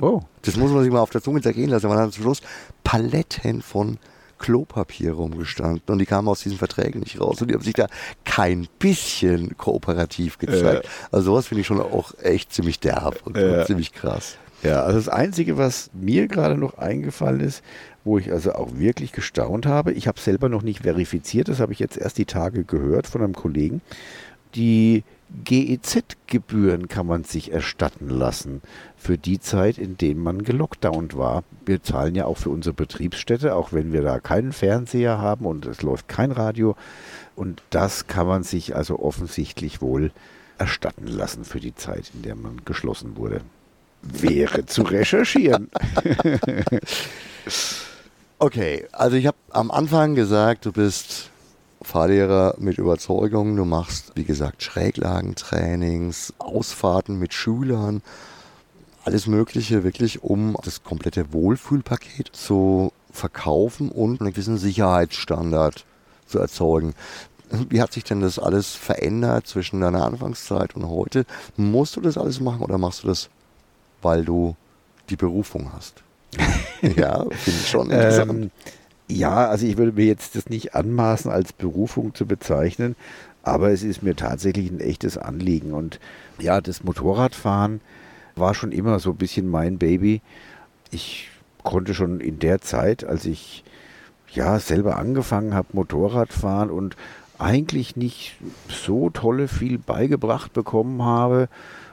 Oh. 0.00 0.22
Das 0.42 0.56
muss 0.56 0.72
man 0.72 0.82
sich 0.82 0.92
mal 0.92 1.00
auf 1.00 1.10
der 1.10 1.22
Zunge 1.22 1.42
zergehen 1.42 1.70
lassen. 1.70 1.88
Man 1.88 1.98
hat 1.98 2.12
zum 2.12 2.24
Schluss 2.24 2.42
Paletten 2.82 3.62
von 3.62 3.98
Klopapier 4.38 5.12
rumgestanden 5.12 5.82
und 5.86 5.98
die 5.98 6.06
kamen 6.06 6.28
aus 6.28 6.40
diesen 6.40 6.58
Verträgen 6.58 7.00
nicht 7.00 7.20
raus 7.20 7.40
und 7.40 7.50
die 7.50 7.54
haben 7.54 7.62
sich 7.62 7.74
da 7.74 7.86
kein 8.24 8.68
bisschen 8.78 9.56
kooperativ 9.56 10.38
gezeigt. 10.38 10.84
Äh. 10.84 10.88
Also 11.10 11.32
sowas 11.32 11.46
finde 11.46 11.62
ich 11.62 11.66
schon 11.66 11.80
auch 11.80 12.12
echt 12.22 12.52
ziemlich 12.52 12.80
derb 12.80 13.20
und, 13.24 13.36
äh. 13.36 13.58
und 13.58 13.66
ziemlich 13.66 13.92
krass. 13.92 14.36
Ja, 14.62 14.82
also 14.82 14.98
das 14.98 15.08
Einzige, 15.08 15.58
was 15.58 15.90
mir 15.92 16.28
gerade 16.28 16.56
noch 16.56 16.78
eingefallen 16.78 17.40
ist, 17.40 17.62
wo 18.04 18.18
ich 18.18 18.32
also 18.32 18.52
auch 18.52 18.70
wirklich 18.74 19.12
gestaunt 19.12 19.66
habe, 19.66 19.92
ich 19.92 20.08
habe 20.08 20.18
selber 20.18 20.48
noch 20.48 20.62
nicht 20.62 20.82
verifiziert, 20.82 21.48
das 21.48 21.60
habe 21.60 21.72
ich 21.72 21.78
jetzt 21.78 21.96
erst 21.96 22.18
die 22.18 22.24
Tage 22.24 22.64
gehört 22.64 23.06
von 23.06 23.22
einem 23.22 23.34
Kollegen, 23.34 23.82
die 24.54 25.04
GEZ-Gebühren 25.44 26.88
kann 26.88 27.06
man 27.06 27.24
sich 27.24 27.52
erstatten 27.52 28.08
lassen 28.08 28.62
für 28.96 29.18
die 29.18 29.40
Zeit, 29.40 29.78
in 29.78 29.96
der 29.96 30.14
man 30.14 30.42
gelockdownt 30.42 31.16
war. 31.16 31.42
Wir 31.64 31.82
zahlen 31.82 32.14
ja 32.14 32.26
auch 32.26 32.38
für 32.38 32.50
unsere 32.50 32.74
Betriebsstätte, 32.74 33.54
auch 33.54 33.72
wenn 33.72 33.92
wir 33.92 34.02
da 34.02 34.20
keinen 34.20 34.52
Fernseher 34.52 35.18
haben 35.18 35.46
und 35.46 35.66
es 35.66 35.82
läuft 35.82 36.08
kein 36.08 36.30
Radio. 36.30 36.76
Und 37.34 37.62
das 37.70 38.06
kann 38.06 38.26
man 38.26 38.44
sich 38.44 38.76
also 38.76 38.98
offensichtlich 38.98 39.82
wohl 39.82 40.12
erstatten 40.58 41.06
lassen 41.06 41.44
für 41.44 41.60
die 41.60 41.74
Zeit, 41.74 42.12
in 42.14 42.22
der 42.22 42.36
man 42.36 42.62
geschlossen 42.64 43.16
wurde 43.16 43.42
wäre 44.12 44.66
zu 44.66 44.82
recherchieren. 44.82 45.70
okay, 48.38 48.86
also 48.92 49.16
ich 49.16 49.26
habe 49.26 49.36
am 49.50 49.70
Anfang 49.70 50.14
gesagt, 50.14 50.66
du 50.66 50.72
bist 50.72 51.30
Fahrlehrer 51.82 52.54
mit 52.58 52.78
Überzeugung. 52.78 53.56
Du 53.56 53.64
machst, 53.64 54.12
wie 54.14 54.24
gesagt, 54.24 54.62
Schräglagentrainings, 54.62 56.34
Ausfahrten 56.38 57.18
mit 57.18 57.34
Schülern, 57.34 58.02
alles 59.04 59.26
Mögliche 59.26 59.84
wirklich, 59.84 60.22
um 60.22 60.56
das 60.64 60.82
komplette 60.82 61.32
Wohlfühlpaket 61.32 62.30
zu 62.32 62.92
verkaufen 63.12 63.90
und 63.90 64.20
einen 64.20 64.30
gewissen 64.30 64.58
Sicherheitsstandard 64.58 65.84
zu 66.26 66.38
erzeugen. 66.38 66.94
Wie 67.68 67.80
hat 67.80 67.92
sich 67.92 68.02
denn 68.02 68.20
das 68.20 68.40
alles 68.40 68.74
verändert 68.74 69.46
zwischen 69.46 69.80
deiner 69.80 70.04
Anfangszeit 70.04 70.74
und 70.74 70.88
heute? 70.88 71.24
Musst 71.56 71.94
du 71.94 72.00
das 72.00 72.18
alles 72.18 72.40
machen 72.40 72.62
oder 72.62 72.78
machst 72.78 73.04
du 73.04 73.08
das 73.08 73.30
weil 74.02 74.24
du 74.24 74.54
die 75.10 75.16
Berufung 75.16 75.72
hast. 75.72 76.02
ja, 76.96 77.24
finde 77.30 77.60
ich 77.60 77.68
schon 77.68 77.90
interessant. 77.90 78.30
Ähm, 78.30 78.50
ja, 79.08 79.48
also 79.48 79.66
ich 79.66 79.76
würde 79.76 79.92
mir 79.92 80.06
jetzt 80.06 80.34
das 80.36 80.48
nicht 80.48 80.74
anmaßen, 80.74 81.30
als 81.30 81.52
Berufung 81.52 82.14
zu 82.14 82.26
bezeichnen, 82.26 82.96
aber 83.42 83.70
es 83.70 83.82
ist 83.82 84.02
mir 84.02 84.16
tatsächlich 84.16 84.70
ein 84.70 84.80
echtes 84.80 85.16
Anliegen. 85.18 85.72
Und 85.72 86.00
ja, 86.38 86.60
das 86.60 86.82
Motorradfahren 86.82 87.80
war 88.34 88.54
schon 88.54 88.72
immer 88.72 88.98
so 88.98 89.10
ein 89.10 89.16
bisschen 89.16 89.48
mein 89.48 89.78
Baby. 89.78 90.20
Ich 90.90 91.30
konnte 91.62 91.94
schon 91.94 92.20
in 92.20 92.38
der 92.38 92.60
Zeit, 92.60 93.04
als 93.04 93.24
ich 93.24 93.64
ja 94.32 94.58
selber 94.58 94.96
angefangen 94.96 95.54
habe, 95.54 95.68
Motorradfahren 95.72 96.70
und 96.70 96.96
eigentlich 97.38 97.96
nicht 97.96 98.36
so 98.68 99.10
tolle 99.10 99.46
viel 99.46 99.78
beigebracht 99.78 100.52
bekommen 100.52 101.02
habe, 101.02 101.48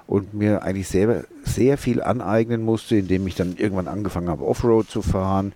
und 0.07 0.33
mir 0.33 0.63
eigentlich 0.63 0.87
sehr, 0.87 1.25
sehr 1.43 1.77
viel 1.77 2.01
aneignen 2.01 2.63
musste, 2.63 2.97
indem 2.97 3.25
ich 3.27 3.35
dann 3.35 3.55
irgendwann 3.57 3.87
angefangen 3.87 4.29
habe, 4.29 4.45
Offroad 4.45 4.89
zu 4.89 5.01
fahren. 5.01 5.53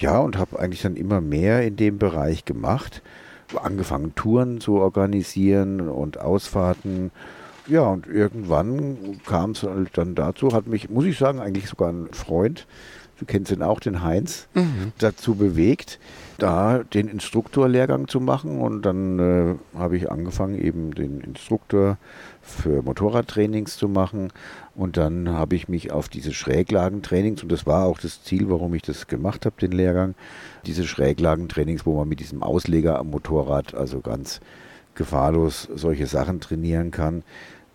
Ja, 0.00 0.18
und 0.18 0.38
habe 0.38 0.58
eigentlich 0.58 0.82
dann 0.82 0.96
immer 0.96 1.20
mehr 1.20 1.62
in 1.62 1.76
dem 1.76 1.98
Bereich 1.98 2.46
gemacht. 2.46 3.02
Angefangen, 3.54 4.14
Touren 4.14 4.60
zu 4.60 4.76
organisieren 4.76 5.88
und 5.88 6.18
Ausfahrten. 6.18 7.10
Ja, 7.66 7.82
und 7.82 8.06
irgendwann 8.06 9.20
kam 9.26 9.50
es 9.50 9.62
halt 9.62 9.90
dann 9.98 10.14
dazu, 10.14 10.52
hat 10.52 10.66
mich, 10.66 10.88
muss 10.88 11.04
ich 11.04 11.18
sagen, 11.18 11.38
eigentlich 11.38 11.68
sogar 11.68 11.90
ein 11.90 12.08
Freund, 12.12 12.66
du 13.18 13.26
kennst 13.26 13.52
ihn 13.52 13.62
auch, 13.62 13.78
den 13.80 14.02
Heinz, 14.02 14.48
mhm. 14.54 14.92
dazu 14.98 15.34
bewegt, 15.34 15.98
da 16.38 16.78
den 16.78 17.06
Instruktorlehrgang 17.06 18.08
zu 18.08 18.20
machen. 18.20 18.60
Und 18.60 18.82
dann 18.82 19.18
äh, 19.18 19.78
habe 19.78 19.96
ich 19.98 20.10
angefangen, 20.10 20.58
eben 20.58 20.94
den 20.94 21.20
Instruktor 21.20 21.98
für 22.40 22.82
Motorradtrainings 22.82 23.76
zu 23.76 23.88
machen. 23.88 24.32
Und 24.80 24.96
dann 24.96 25.28
habe 25.28 25.56
ich 25.56 25.68
mich 25.68 25.92
auf 25.92 26.08
diese 26.08 26.32
Schräglagentrainings, 26.32 27.42
und 27.42 27.52
das 27.52 27.66
war 27.66 27.84
auch 27.84 27.98
das 27.98 28.24
Ziel, 28.24 28.48
warum 28.48 28.72
ich 28.72 28.80
das 28.80 29.08
gemacht 29.08 29.44
habe, 29.44 29.54
den 29.60 29.72
Lehrgang, 29.72 30.14
diese 30.64 30.86
Schräglagentrainings, 30.86 31.84
wo 31.84 31.98
man 31.98 32.08
mit 32.08 32.20
diesem 32.20 32.42
Ausleger 32.42 32.98
am 32.98 33.10
Motorrad 33.10 33.74
also 33.74 34.00
ganz 34.00 34.40
gefahrlos 34.94 35.68
solche 35.74 36.06
Sachen 36.06 36.40
trainieren 36.40 36.92
kann. 36.92 37.24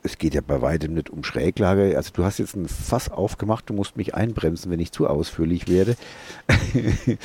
Es 0.01 0.17
geht 0.17 0.33
ja 0.33 0.41
bei 0.41 0.63
weitem 0.63 0.95
nicht 0.95 1.11
um 1.11 1.23
Schräglage. 1.23 1.95
Also 1.95 2.09
du 2.11 2.23
hast 2.23 2.39
jetzt 2.39 2.55
ein 2.55 2.67
Fass 2.67 3.11
aufgemacht, 3.11 3.69
du 3.69 3.75
musst 3.75 3.97
mich 3.97 4.15
einbremsen, 4.15 4.71
wenn 4.71 4.79
ich 4.79 4.91
zu 4.91 5.07
ausführlich 5.07 5.67
werde. 5.67 5.97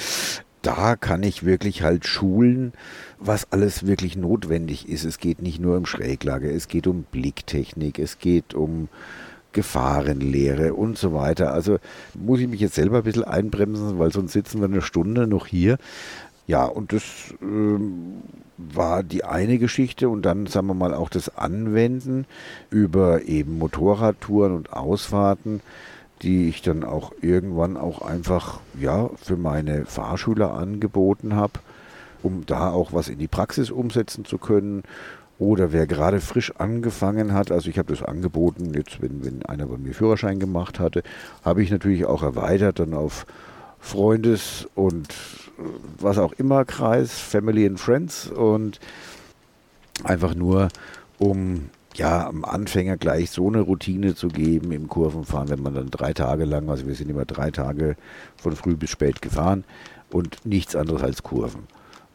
da 0.60 0.96
kann 0.96 1.22
ich 1.22 1.46
wirklich 1.46 1.82
halt 1.82 2.06
schulen, 2.06 2.74
was 3.18 3.50
alles 3.50 3.86
wirklich 3.86 4.14
notwendig 4.14 4.90
ist. 4.90 5.04
Es 5.04 5.16
geht 5.16 5.40
nicht 5.40 5.58
nur 5.58 5.78
um 5.78 5.86
Schräglage, 5.86 6.50
es 6.50 6.68
geht 6.68 6.86
um 6.86 7.04
Blicktechnik, 7.04 7.98
es 7.98 8.18
geht 8.18 8.52
um 8.52 8.90
Gefahrenlehre 9.52 10.74
und 10.74 10.98
so 10.98 11.12
weiter. 11.12 11.52
Also 11.52 11.78
muss 12.14 12.40
ich 12.40 12.48
mich 12.48 12.60
jetzt 12.60 12.74
selber 12.74 12.98
ein 12.98 13.04
bisschen 13.04 13.24
einbremsen, 13.24 13.98
weil 13.98 14.12
sonst 14.12 14.32
sitzen 14.32 14.60
wir 14.60 14.68
eine 14.68 14.82
Stunde 14.82 15.26
noch 15.26 15.46
hier. 15.46 15.78
Ja, 16.46 16.64
und 16.64 16.92
das 16.92 17.02
ähm, 17.42 18.22
war 18.56 19.02
die 19.02 19.24
eine 19.24 19.58
Geschichte 19.58 20.08
und 20.08 20.22
dann, 20.22 20.46
sagen 20.46 20.66
wir 20.66 20.74
mal, 20.74 20.94
auch 20.94 21.08
das 21.08 21.36
Anwenden 21.36 22.26
über 22.70 23.22
eben 23.22 23.58
Motorradtouren 23.58 24.54
und 24.54 24.72
Ausfahrten, 24.72 25.60
die 26.22 26.48
ich 26.48 26.60
dann 26.62 26.84
auch 26.84 27.12
irgendwann 27.20 27.76
auch 27.76 28.02
einfach, 28.02 28.60
ja, 28.78 29.10
für 29.16 29.36
meine 29.36 29.86
Fahrschüler 29.86 30.52
angeboten 30.52 31.34
habe, 31.34 31.60
um 32.22 32.44
da 32.46 32.70
auch 32.70 32.92
was 32.92 33.08
in 33.08 33.18
die 33.18 33.28
Praxis 33.28 33.70
umsetzen 33.70 34.24
zu 34.24 34.38
können 34.38 34.82
oder 35.40 35.72
wer 35.72 35.86
gerade 35.86 36.20
frisch 36.20 36.52
angefangen 36.58 37.32
hat, 37.32 37.50
also 37.50 37.70
ich 37.70 37.78
habe 37.78 37.92
das 37.94 38.02
angeboten, 38.02 38.74
jetzt 38.74 39.00
wenn, 39.00 39.24
wenn 39.24 39.42
einer 39.46 39.66
bei 39.66 39.78
mir 39.78 39.94
Führerschein 39.94 40.38
gemacht 40.38 40.78
hatte, 40.78 41.02
habe 41.42 41.62
ich 41.62 41.70
natürlich 41.70 42.04
auch 42.04 42.22
erweitert 42.22 42.78
dann 42.78 42.92
auf 42.92 43.24
Freundes- 43.80 44.68
und 44.74 45.08
äh, 45.08 45.62
was 45.98 46.18
auch 46.18 46.34
immer 46.34 46.66
Kreis, 46.66 47.18
Family 47.18 47.66
and 47.66 47.80
Friends 47.80 48.26
und 48.28 48.80
einfach 50.04 50.34
nur, 50.34 50.68
um 51.18 51.70
ja, 51.94 52.28
am 52.28 52.44
Anfänger 52.44 52.98
gleich 52.98 53.30
so 53.30 53.48
eine 53.48 53.62
Routine 53.62 54.14
zu 54.14 54.28
geben 54.28 54.72
im 54.72 54.88
Kurvenfahren, 54.88 55.48
wenn 55.48 55.62
man 55.62 55.74
dann 55.74 55.90
drei 55.90 56.12
Tage 56.12 56.44
lang, 56.44 56.68
also 56.68 56.86
wir 56.86 56.94
sind 56.94 57.10
immer 57.10 57.24
drei 57.24 57.50
Tage 57.50 57.96
von 58.36 58.54
früh 58.54 58.76
bis 58.76 58.90
spät 58.90 59.22
gefahren 59.22 59.64
und 60.10 60.44
nichts 60.44 60.76
anderes 60.76 61.02
als 61.02 61.22
Kurven. 61.22 61.66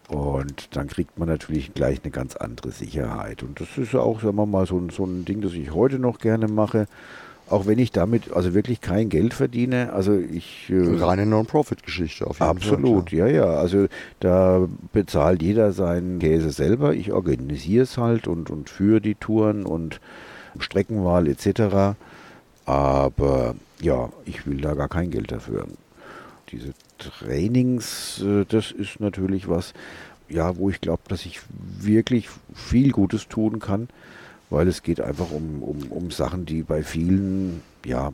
Und 0.07 0.75
dann 0.75 0.87
kriegt 0.87 1.17
man 1.17 1.27
natürlich 1.27 1.73
gleich 1.73 2.01
eine 2.03 2.11
ganz 2.11 2.35
andere 2.35 2.71
Sicherheit. 2.71 3.41
Und 3.41 3.59
das 3.59 3.77
ist 3.77 3.95
auch, 3.95 4.21
sagen 4.21 4.35
wir 4.35 4.45
mal, 4.45 4.67
so 4.67 4.77
ein, 4.77 4.89
so 4.89 5.05
ein 5.05 5.25
Ding, 5.25 5.41
das 5.41 5.53
ich 5.53 5.71
heute 5.71 5.97
noch 5.97 6.19
gerne 6.19 6.47
mache. 6.47 6.87
Auch 7.47 7.67
wenn 7.67 7.77
ich 7.77 7.91
damit 7.91 8.31
also 8.31 8.55
wirklich 8.55 8.81
kein 8.81 9.09
Geld 9.09 9.33
verdiene. 9.33 9.93
Also 9.93 10.17
ich. 10.17 10.69
Äh, 10.69 11.03
Reine 11.03 11.25
Non-Profit-Geschichte 11.25 12.25
auf 12.25 12.39
jeden 12.39 12.49
Absolut, 12.49 13.09
Fall, 13.09 13.19
ja. 13.19 13.27
ja, 13.27 13.33
ja. 13.33 13.45
Also 13.55 13.87
da 14.19 14.67
bezahlt 14.93 15.41
jeder 15.41 15.71
seinen 15.71 16.19
Käse 16.19 16.51
selber. 16.51 16.93
Ich 16.93 17.11
organisiere 17.11 17.83
es 17.83 17.97
halt 17.97 18.27
und, 18.27 18.49
und 18.49 18.69
führe 18.69 19.01
die 19.01 19.15
Touren 19.15 19.65
und 19.65 19.99
Streckenwahl 20.59 21.27
etc. 21.27 21.95
Aber 22.65 23.55
ja, 23.79 24.09
ich 24.25 24.47
will 24.47 24.61
da 24.61 24.73
gar 24.73 24.87
kein 24.89 25.11
Geld 25.11 25.31
dafür. 25.31 25.67
Diese 26.51 26.73
Trainings, 26.97 28.21
äh, 28.21 28.45
das 28.45 28.71
ist 28.71 28.99
natürlich 28.99 29.47
was, 29.47 29.73
ja, 30.29 30.57
wo 30.57 30.69
ich 30.69 30.81
glaube, 30.81 31.03
dass 31.07 31.25
ich 31.25 31.39
wirklich 31.79 32.29
viel 32.53 32.91
Gutes 32.91 33.27
tun 33.27 33.59
kann, 33.59 33.89
weil 34.49 34.67
es 34.67 34.83
geht 34.83 35.01
einfach 35.01 35.31
um, 35.31 35.61
um, 35.63 35.83
um 35.89 36.11
Sachen, 36.11 36.45
die 36.45 36.63
bei 36.63 36.83
vielen, 36.83 37.61
ja, 37.85 38.11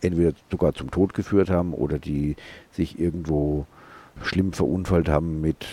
entweder 0.00 0.32
sogar 0.50 0.74
zum 0.74 0.90
Tod 0.90 1.14
geführt 1.14 1.50
haben 1.50 1.72
oder 1.72 1.98
die 1.98 2.36
sich 2.72 2.98
irgendwo 2.98 3.66
schlimm 4.22 4.52
verunfallt 4.52 5.08
haben 5.08 5.40
mit. 5.40 5.66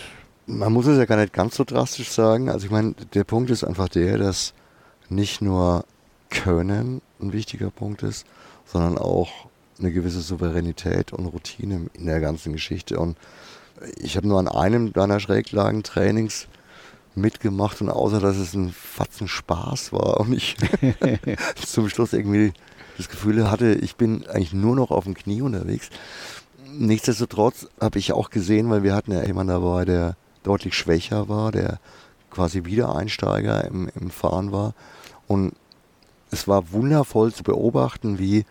Man 0.46 0.72
muss 0.72 0.86
es 0.86 0.98
ja 0.98 1.04
gar 1.04 1.18
nicht 1.18 1.32
ganz 1.32 1.56
so 1.56 1.64
drastisch 1.64 2.10
sagen. 2.10 2.48
Also 2.48 2.66
ich 2.66 2.72
meine, 2.72 2.94
der 3.14 3.24
Punkt 3.24 3.50
ist 3.50 3.62
einfach 3.62 3.88
der, 3.88 4.18
dass 4.18 4.54
nicht 5.08 5.42
nur 5.42 5.84
Können 6.30 7.02
ein 7.20 7.32
wichtiger 7.32 7.70
Punkt 7.70 8.02
ist, 8.02 8.26
sondern 8.64 8.98
auch 8.98 9.48
eine 9.82 9.92
gewisse 9.92 10.20
Souveränität 10.20 11.12
und 11.12 11.26
Routine 11.26 11.86
in 11.92 12.06
der 12.06 12.20
ganzen 12.20 12.52
Geschichte. 12.52 12.98
Und 12.98 13.16
ich 13.96 14.16
habe 14.16 14.26
nur 14.26 14.38
an 14.38 14.48
einem 14.48 14.92
deiner 14.92 15.20
Schräglagen-Trainings 15.20 16.46
mitgemacht 17.14 17.80
und 17.82 17.90
außer 17.90 18.20
dass 18.20 18.36
es 18.36 18.54
ein 18.54 18.72
Fatzen 18.72 19.28
Spaß 19.28 19.92
war 19.92 20.20
und 20.20 20.32
ich 20.32 20.56
zum 21.66 21.88
Schluss 21.88 22.12
irgendwie 22.12 22.52
das 22.96 23.08
Gefühl 23.08 23.50
hatte, 23.50 23.74
ich 23.74 23.96
bin 23.96 24.26
eigentlich 24.26 24.52
nur 24.52 24.76
noch 24.76 24.90
auf 24.90 25.04
dem 25.04 25.14
Knie 25.14 25.42
unterwegs. 25.42 25.90
Nichtsdestotrotz 26.72 27.68
habe 27.80 27.98
ich 27.98 28.12
auch 28.12 28.30
gesehen, 28.30 28.70
weil 28.70 28.82
wir 28.82 28.94
hatten 28.94 29.12
ja 29.12 29.24
jemanden 29.24 29.52
dabei, 29.52 29.84
der 29.84 30.16
deutlich 30.42 30.74
schwächer 30.74 31.28
war, 31.28 31.52
der 31.52 31.78
quasi 32.30 32.64
Wiedereinsteiger 32.64 33.64
im, 33.64 33.90
im 33.94 34.10
Fahren 34.10 34.52
war. 34.52 34.74
Und 35.26 35.54
es 36.30 36.48
war 36.48 36.72
wundervoll 36.72 37.32
zu 37.32 37.42
beobachten, 37.42 38.18
wie 38.18 38.44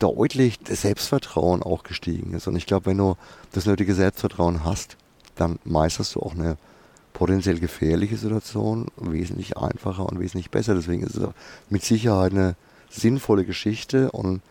deutlich 0.00 0.58
das 0.58 0.82
Selbstvertrauen 0.82 1.62
auch 1.62 1.84
gestiegen 1.84 2.34
ist. 2.34 2.48
Und 2.48 2.56
ich 2.56 2.66
glaube, 2.66 2.86
wenn 2.86 2.98
du 2.98 3.14
das 3.52 3.66
nötige 3.66 3.94
Selbstvertrauen 3.94 4.64
hast, 4.64 4.96
dann 5.36 5.60
meisterst 5.64 6.16
du 6.16 6.20
auch 6.20 6.34
eine 6.34 6.56
potenziell 7.12 7.60
gefährliche 7.60 8.16
Situation 8.16 8.86
wesentlich 8.96 9.56
einfacher 9.56 10.06
und 10.06 10.18
wesentlich 10.18 10.50
besser. 10.50 10.74
Deswegen 10.74 11.04
ist 11.04 11.16
es 11.16 11.28
mit 11.68 11.84
Sicherheit 11.84 12.32
eine 12.32 12.56
sinnvolle 12.88 13.44
Geschichte. 13.44 14.10
Und 14.10 14.42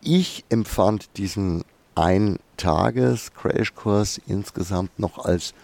ich 0.00 0.44
empfand 0.50 1.16
diesen 1.16 1.64
Ein-Tages-Crashkurs 1.94 4.20
insgesamt 4.26 4.98
noch 4.98 5.24
als 5.24 5.54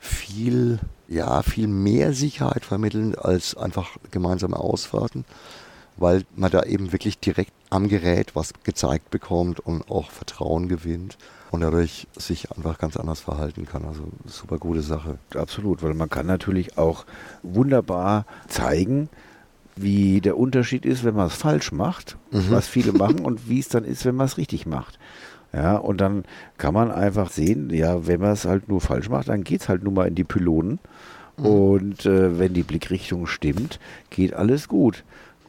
viel, 0.00 0.78
ja, 1.08 1.42
viel 1.42 1.66
mehr 1.68 2.14
Sicherheit 2.14 2.64
vermittelnd 2.64 3.18
als 3.18 3.54
einfach 3.56 3.98
gemeinsame 4.10 4.56
Ausfahrten 4.56 5.26
weil 5.96 6.24
man 6.36 6.50
da 6.50 6.62
eben 6.62 6.92
wirklich 6.92 7.18
direkt 7.18 7.52
am 7.70 7.88
Gerät 7.88 8.34
was 8.34 8.52
gezeigt 8.64 9.10
bekommt 9.10 9.60
und 9.60 9.90
auch 9.90 10.10
Vertrauen 10.10 10.68
gewinnt 10.68 11.16
und 11.50 11.60
dadurch 11.60 12.06
sich 12.16 12.50
einfach 12.50 12.78
ganz 12.78 12.96
anders 12.96 13.20
verhalten 13.20 13.66
kann. 13.66 13.84
Also 13.84 14.04
super 14.26 14.58
gute 14.58 14.82
Sache. 14.82 15.18
Absolut, 15.34 15.82
weil 15.82 15.94
man 15.94 16.10
kann 16.10 16.26
natürlich 16.26 16.78
auch 16.78 17.04
wunderbar 17.42 18.26
zeigen, 18.48 19.08
wie 19.76 20.20
der 20.20 20.36
Unterschied 20.36 20.84
ist, 20.84 21.04
wenn 21.04 21.14
man 21.14 21.26
es 21.26 21.34
falsch 21.34 21.72
macht, 21.72 22.16
mhm. 22.30 22.50
was 22.50 22.68
viele 22.68 22.92
machen 22.98 23.20
und 23.20 23.48
wie 23.48 23.60
es 23.60 23.68
dann 23.68 23.84
ist, 23.84 24.04
wenn 24.04 24.16
man 24.16 24.26
es 24.26 24.38
richtig 24.38 24.66
macht. 24.66 24.98
Ja, 25.52 25.76
und 25.76 26.00
dann 26.00 26.24
kann 26.56 26.72
man 26.72 26.90
einfach 26.90 27.30
sehen, 27.30 27.68
ja, 27.70 28.06
wenn 28.06 28.20
man 28.20 28.32
es 28.32 28.46
halt 28.46 28.68
nur 28.68 28.80
falsch 28.80 29.10
macht, 29.10 29.28
dann 29.28 29.44
geht 29.44 29.60
es 29.60 29.68
halt 29.68 29.82
nur 29.82 29.92
mal 29.92 30.08
in 30.08 30.14
die 30.14 30.24
Pylonen. 30.24 30.78
Mhm. 31.36 31.46
Und 31.46 32.06
äh, 32.06 32.38
wenn 32.38 32.54
die 32.54 32.62
Blickrichtung 32.62 33.26
stimmt, 33.26 33.78
geht 34.08 34.32
alles 34.32 34.68
gut. 34.68 35.04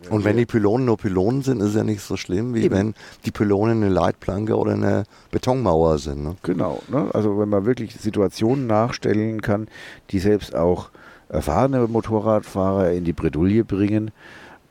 Und 0.09 0.23
wenn 0.23 0.37
die 0.37 0.45
Pylonen 0.45 0.85
nur 0.85 0.97
Pylonen 0.97 1.41
sind, 1.41 1.61
ist 1.61 1.69
es 1.69 1.75
ja 1.75 1.83
nicht 1.83 2.01
so 2.01 2.17
schlimm, 2.17 2.53
wie 2.53 2.63
Eben. 2.63 2.75
wenn 2.75 2.93
die 3.25 3.31
Pylonen 3.31 3.83
eine 3.83 3.93
Leitplanke 3.93 4.55
oder 4.57 4.73
eine 4.73 5.03
Betonmauer 5.31 5.97
sind. 5.99 6.23
Ne? 6.23 6.35
Genau. 6.43 6.81
Ne? 6.89 7.09
Also 7.13 7.39
wenn 7.39 7.49
man 7.49 7.65
wirklich 7.65 7.95
Situationen 7.95 8.67
nachstellen 8.67 9.41
kann, 9.41 9.67
die 10.11 10.19
selbst 10.19 10.55
auch 10.55 10.89
erfahrene 11.29 11.87
Motorradfahrer 11.87 12.91
in 12.91 13.05
die 13.05 13.13
Bredouille 13.13 13.63
bringen, 13.63 14.11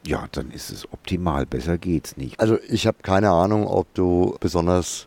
ja, 0.07 0.27
dann 0.33 0.51
ist 0.51 0.71
es 0.71 0.91
optimal. 0.93 1.47
Besser 1.47 1.79
geht's 1.79 2.17
nicht. 2.17 2.41
Also 2.41 2.59
ich 2.69 2.87
habe 2.87 2.99
keine 3.03 3.31
Ahnung, 3.31 3.67
ob 3.67 3.93
du 3.95 4.37
besonders 4.41 5.07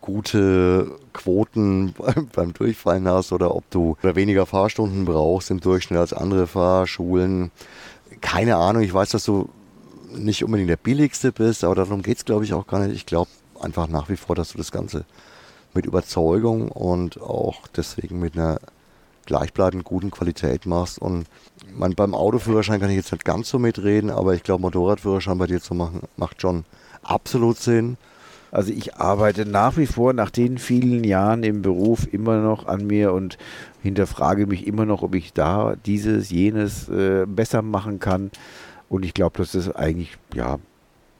gute 0.00 0.90
Quoten 1.12 1.94
beim 2.34 2.52
Durchfallen 2.52 3.08
hast 3.08 3.32
oder 3.32 3.54
ob 3.54 3.68
du 3.70 3.96
weniger 4.02 4.46
Fahrstunden 4.46 5.04
brauchst 5.04 5.50
im 5.50 5.60
Durchschnitt 5.60 5.98
als 5.98 6.12
andere 6.12 6.46
Fahrschulen 6.46 7.50
keine 8.20 8.56
Ahnung, 8.56 8.82
ich 8.82 8.92
weiß, 8.92 9.10
dass 9.10 9.24
du 9.24 9.48
nicht 10.10 10.44
unbedingt 10.44 10.70
der 10.70 10.76
billigste 10.76 11.32
bist, 11.32 11.64
aber 11.64 11.74
darum 11.74 12.02
geht 12.02 12.18
es, 12.18 12.24
glaube 12.24 12.44
ich, 12.44 12.54
auch 12.54 12.66
gar 12.66 12.80
nicht. 12.80 12.94
Ich 12.94 13.06
glaube 13.06 13.30
einfach 13.60 13.88
nach 13.88 14.08
wie 14.08 14.16
vor, 14.16 14.34
dass 14.34 14.52
du 14.52 14.58
das 14.58 14.72
Ganze 14.72 15.04
mit 15.74 15.86
Überzeugung 15.86 16.70
und 16.70 17.20
auch 17.20 17.66
deswegen 17.68 18.18
mit 18.18 18.36
einer 18.36 18.58
gleichbleibend 19.26 19.84
guten 19.84 20.10
Qualität 20.10 20.64
machst. 20.64 20.98
Und 20.98 21.26
man, 21.74 21.94
beim 21.94 22.14
Autoführerschein 22.14 22.80
kann 22.80 22.90
ich 22.90 22.96
jetzt 22.96 23.12
nicht 23.12 23.24
ganz 23.24 23.50
so 23.50 23.58
mitreden, 23.58 24.10
aber 24.10 24.34
ich 24.34 24.42
glaube, 24.42 24.62
Motorradführerschein 24.62 25.38
bei 25.38 25.46
dir 25.46 25.60
zu 25.60 25.74
machen, 25.74 26.00
macht 26.16 26.40
schon 26.40 26.64
absolut 27.02 27.58
Sinn. 27.58 27.98
Also 28.50 28.72
ich 28.72 28.96
arbeite 28.96 29.44
nach 29.44 29.76
wie 29.76 29.86
vor 29.86 30.12
nach 30.12 30.30
den 30.30 30.58
vielen 30.58 31.04
Jahren 31.04 31.42
im 31.42 31.62
Beruf 31.62 32.06
immer 32.12 32.40
noch 32.40 32.66
an 32.66 32.86
mir 32.86 33.12
und 33.12 33.36
hinterfrage 33.82 34.46
mich 34.46 34.66
immer 34.66 34.86
noch, 34.86 35.02
ob 35.02 35.14
ich 35.14 35.32
da 35.32 35.74
dieses, 35.86 36.30
jenes 36.30 36.88
äh, 36.88 37.26
besser 37.26 37.62
machen 37.62 37.98
kann. 38.00 38.30
Und 38.88 39.04
ich 39.04 39.12
glaube, 39.12 39.36
dass 39.38 39.52
das 39.52 39.74
eigentlich 39.74 40.16
ja 40.34 40.58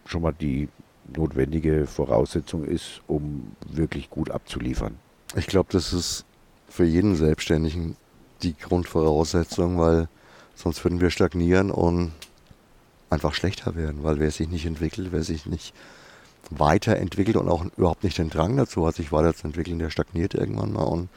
schon 0.07 0.23
mal 0.23 0.33
die 0.33 0.69
notwendige 1.15 1.87
Voraussetzung 1.87 2.65
ist, 2.65 3.03
um 3.07 3.53
wirklich 3.71 4.11
gut 4.11 4.31
abzuliefern. 4.31 4.97
Ich 5.37 5.47
glaube, 5.47 5.69
das 5.73 5.93
ist 5.93 6.25
für 6.69 6.85
jeden 6.85 7.15
Selbstständigen 7.15 7.97
die 8.43 8.57
Grundvoraussetzung, 8.57 9.79
weil 9.79 10.09
sonst 10.55 10.85
würden 10.85 11.01
wir 11.01 11.11
stagnieren 11.11 11.71
und 11.71 12.13
einfach 13.11 13.35
schlechter 13.35 13.75
werden, 13.75 14.03
weil 14.03 14.19
wer 14.19 14.31
sich 14.31 14.49
nicht 14.49 14.67
entwickelt, 14.67 15.09
wer 15.11 15.23
sich 15.23 15.47
nicht 15.47 15.75
weiterentwickelt 16.51 17.37
und 17.37 17.49
auch 17.49 17.65
überhaupt 17.77 18.05
nicht 18.05 18.19
den 18.19 18.31
Drang 18.31 18.57
dazu 18.57 18.87
hat, 18.87 18.97
sich 18.97 19.13
weiterzuentwickeln, 19.13 19.79
der 19.79 19.91
stagniert 19.91 20.35
irgendwann 20.35 20.73
mal 20.73 20.85
und 20.85 21.09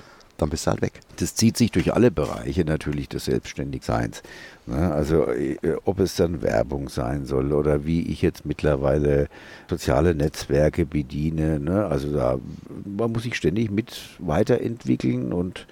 dann 0.41 0.49
bist 0.49 0.65
du 0.65 0.71
halt 0.71 0.81
weg. 0.81 0.93
Das 1.17 1.35
zieht 1.35 1.55
sich 1.55 1.71
durch 1.71 1.93
alle 1.93 2.09
Bereiche 2.09 2.65
natürlich 2.65 3.07
des 3.07 3.25
Selbstständigseins. 3.25 4.23
Ne? 4.65 4.91
Also 4.91 5.27
äh, 5.27 5.57
ob 5.85 5.99
es 5.99 6.15
dann 6.15 6.41
Werbung 6.41 6.89
sein 6.89 7.25
soll 7.25 7.53
oder 7.53 7.85
wie 7.85 8.01
ich 8.07 8.21
jetzt 8.23 8.45
mittlerweile 8.45 9.27
soziale 9.69 10.15
Netzwerke 10.15 10.85
bediene. 10.85 11.59
Ne? 11.59 11.85
Also 11.85 12.11
da 12.11 12.39
man 12.85 13.11
muss 13.11 13.23
sich 13.23 13.35
ständig 13.35 13.69
mit 13.69 13.99
weiterentwickeln 14.17 15.31
und 15.31 15.67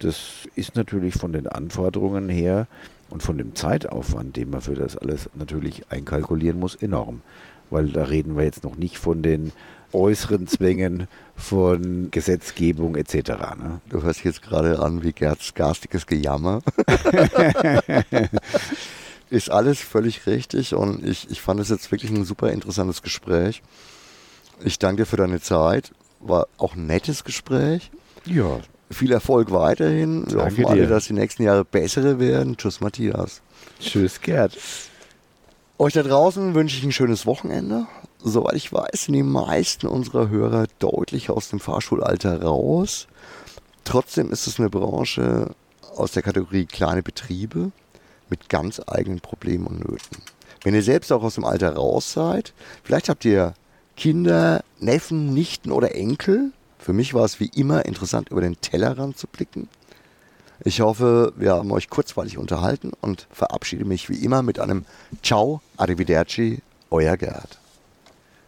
das 0.00 0.46
ist 0.54 0.76
natürlich 0.76 1.14
von 1.14 1.32
den 1.32 1.46
Anforderungen 1.46 2.28
her 2.28 2.66
und 3.08 3.22
von 3.22 3.38
dem 3.38 3.54
Zeitaufwand, 3.54 4.36
den 4.36 4.50
man 4.50 4.60
für 4.60 4.74
das 4.74 4.96
alles 4.96 5.28
natürlich 5.34 5.90
einkalkulieren 5.90 6.58
muss, 6.58 6.74
enorm. 6.74 7.22
Weil 7.70 7.88
da 7.88 8.04
reden 8.04 8.36
wir 8.36 8.44
jetzt 8.44 8.64
noch 8.64 8.76
nicht 8.76 8.98
von 8.98 9.22
den 9.22 9.52
äußeren 9.92 10.46
Zwängen 10.46 11.08
von 11.36 12.10
Gesetzgebung 12.10 12.96
etc. 12.96 13.14
Ne? 13.58 13.80
Du 13.88 14.02
hörst 14.02 14.24
jetzt 14.24 14.42
gerade 14.42 14.78
an 14.78 15.02
wie 15.02 15.12
Gerds 15.12 15.54
garstiges 15.54 16.06
Gejammer. 16.06 16.62
Ist 19.30 19.50
alles 19.50 19.78
völlig 19.78 20.26
richtig 20.26 20.74
und 20.74 21.06
ich, 21.06 21.30
ich 21.30 21.40
fand 21.40 21.60
es 21.60 21.68
jetzt 21.68 21.90
wirklich 21.92 22.10
ein 22.10 22.24
super 22.24 22.50
interessantes 22.50 23.02
Gespräch. 23.02 23.62
Ich 24.62 24.78
danke 24.78 25.02
dir 25.02 25.06
für 25.06 25.16
deine 25.16 25.40
Zeit. 25.40 25.92
War 26.20 26.48
auch 26.58 26.74
ein 26.74 26.86
nettes 26.86 27.24
Gespräch. 27.24 27.90
Ja. 28.26 28.60
Viel 28.90 29.12
Erfolg 29.12 29.52
weiterhin. 29.52 30.24
Wir 30.28 30.44
hoffen 30.44 30.66
alle, 30.66 30.86
dass 30.88 31.06
die 31.06 31.12
nächsten 31.12 31.44
Jahre 31.44 31.64
bessere 31.64 32.18
werden. 32.18 32.56
Tschüss, 32.56 32.80
Matthias. 32.80 33.40
Tschüss, 33.78 34.20
Gerd. 34.20 34.58
Euch 35.80 35.94
da 35.94 36.02
draußen 36.02 36.54
wünsche 36.54 36.76
ich 36.76 36.84
ein 36.84 36.92
schönes 36.92 37.24
Wochenende. 37.24 37.86
Soweit 38.22 38.54
ich 38.54 38.70
weiß, 38.70 39.04
sind 39.04 39.14
die 39.14 39.22
meisten 39.22 39.86
unserer 39.86 40.28
Hörer 40.28 40.66
deutlich 40.78 41.30
aus 41.30 41.48
dem 41.48 41.58
Fahrschulalter 41.58 42.42
raus. 42.42 43.08
Trotzdem 43.84 44.30
ist 44.30 44.46
es 44.46 44.60
eine 44.60 44.68
Branche 44.68 45.54
aus 45.96 46.12
der 46.12 46.22
Kategorie 46.22 46.66
kleine 46.66 47.02
Betriebe 47.02 47.72
mit 48.28 48.50
ganz 48.50 48.82
eigenen 48.86 49.20
Problemen 49.20 49.68
und 49.68 49.78
Nöten. 49.78 50.18
Wenn 50.64 50.74
ihr 50.74 50.82
selbst 50.82 51.10
auch 51.12 51.22
aus 51.22 51.36
dem 51.36 51.46
Alter 51.46 51.74
raus 51.74 52.12
seid, 52.12 52.52
vielleicht 52.84 53.08
habt 53.08 53.24
ihr 53.24 53.54
Kinder, 53.96 54.62
Neffen, 54.80 55.32
Nichten 55.32 55.72
oder 55.72 55.94
Enkel. 55.94 56.52
Für 56.78 56.92
mich 56.92 57.14
war 57.14 57.24
es 57.24 57.40
wie 57.40 57.50
immer 57.54 57.86
interessant, 57.86 58.28
über 58.28 58.42
den 58.42 58.60
Tellerrand 58.60 59.16
zu 59.16 59.26
blicken. 59.26 59.66
Ich 60.62 60.80
hoffe, 60.80 61.32
wir 61.36 61.54
haben 61.54 61.72
euch 61.72 61.88
kurzweilig 61.88 62.36
unterhalten 62.36 62.92
und 63.00 63.26
verabschiede 63.32 63.86
mich 63.86 64.10
wie 64.10 64.22
immer 64.24 64.42
mit 64.42 64.58
einem 64.58 64.84
Ciao, 65.22 65.62
Arrivederci, 65.78 66.60
euer 66.90 67.16
Gerd. 67.16 67.59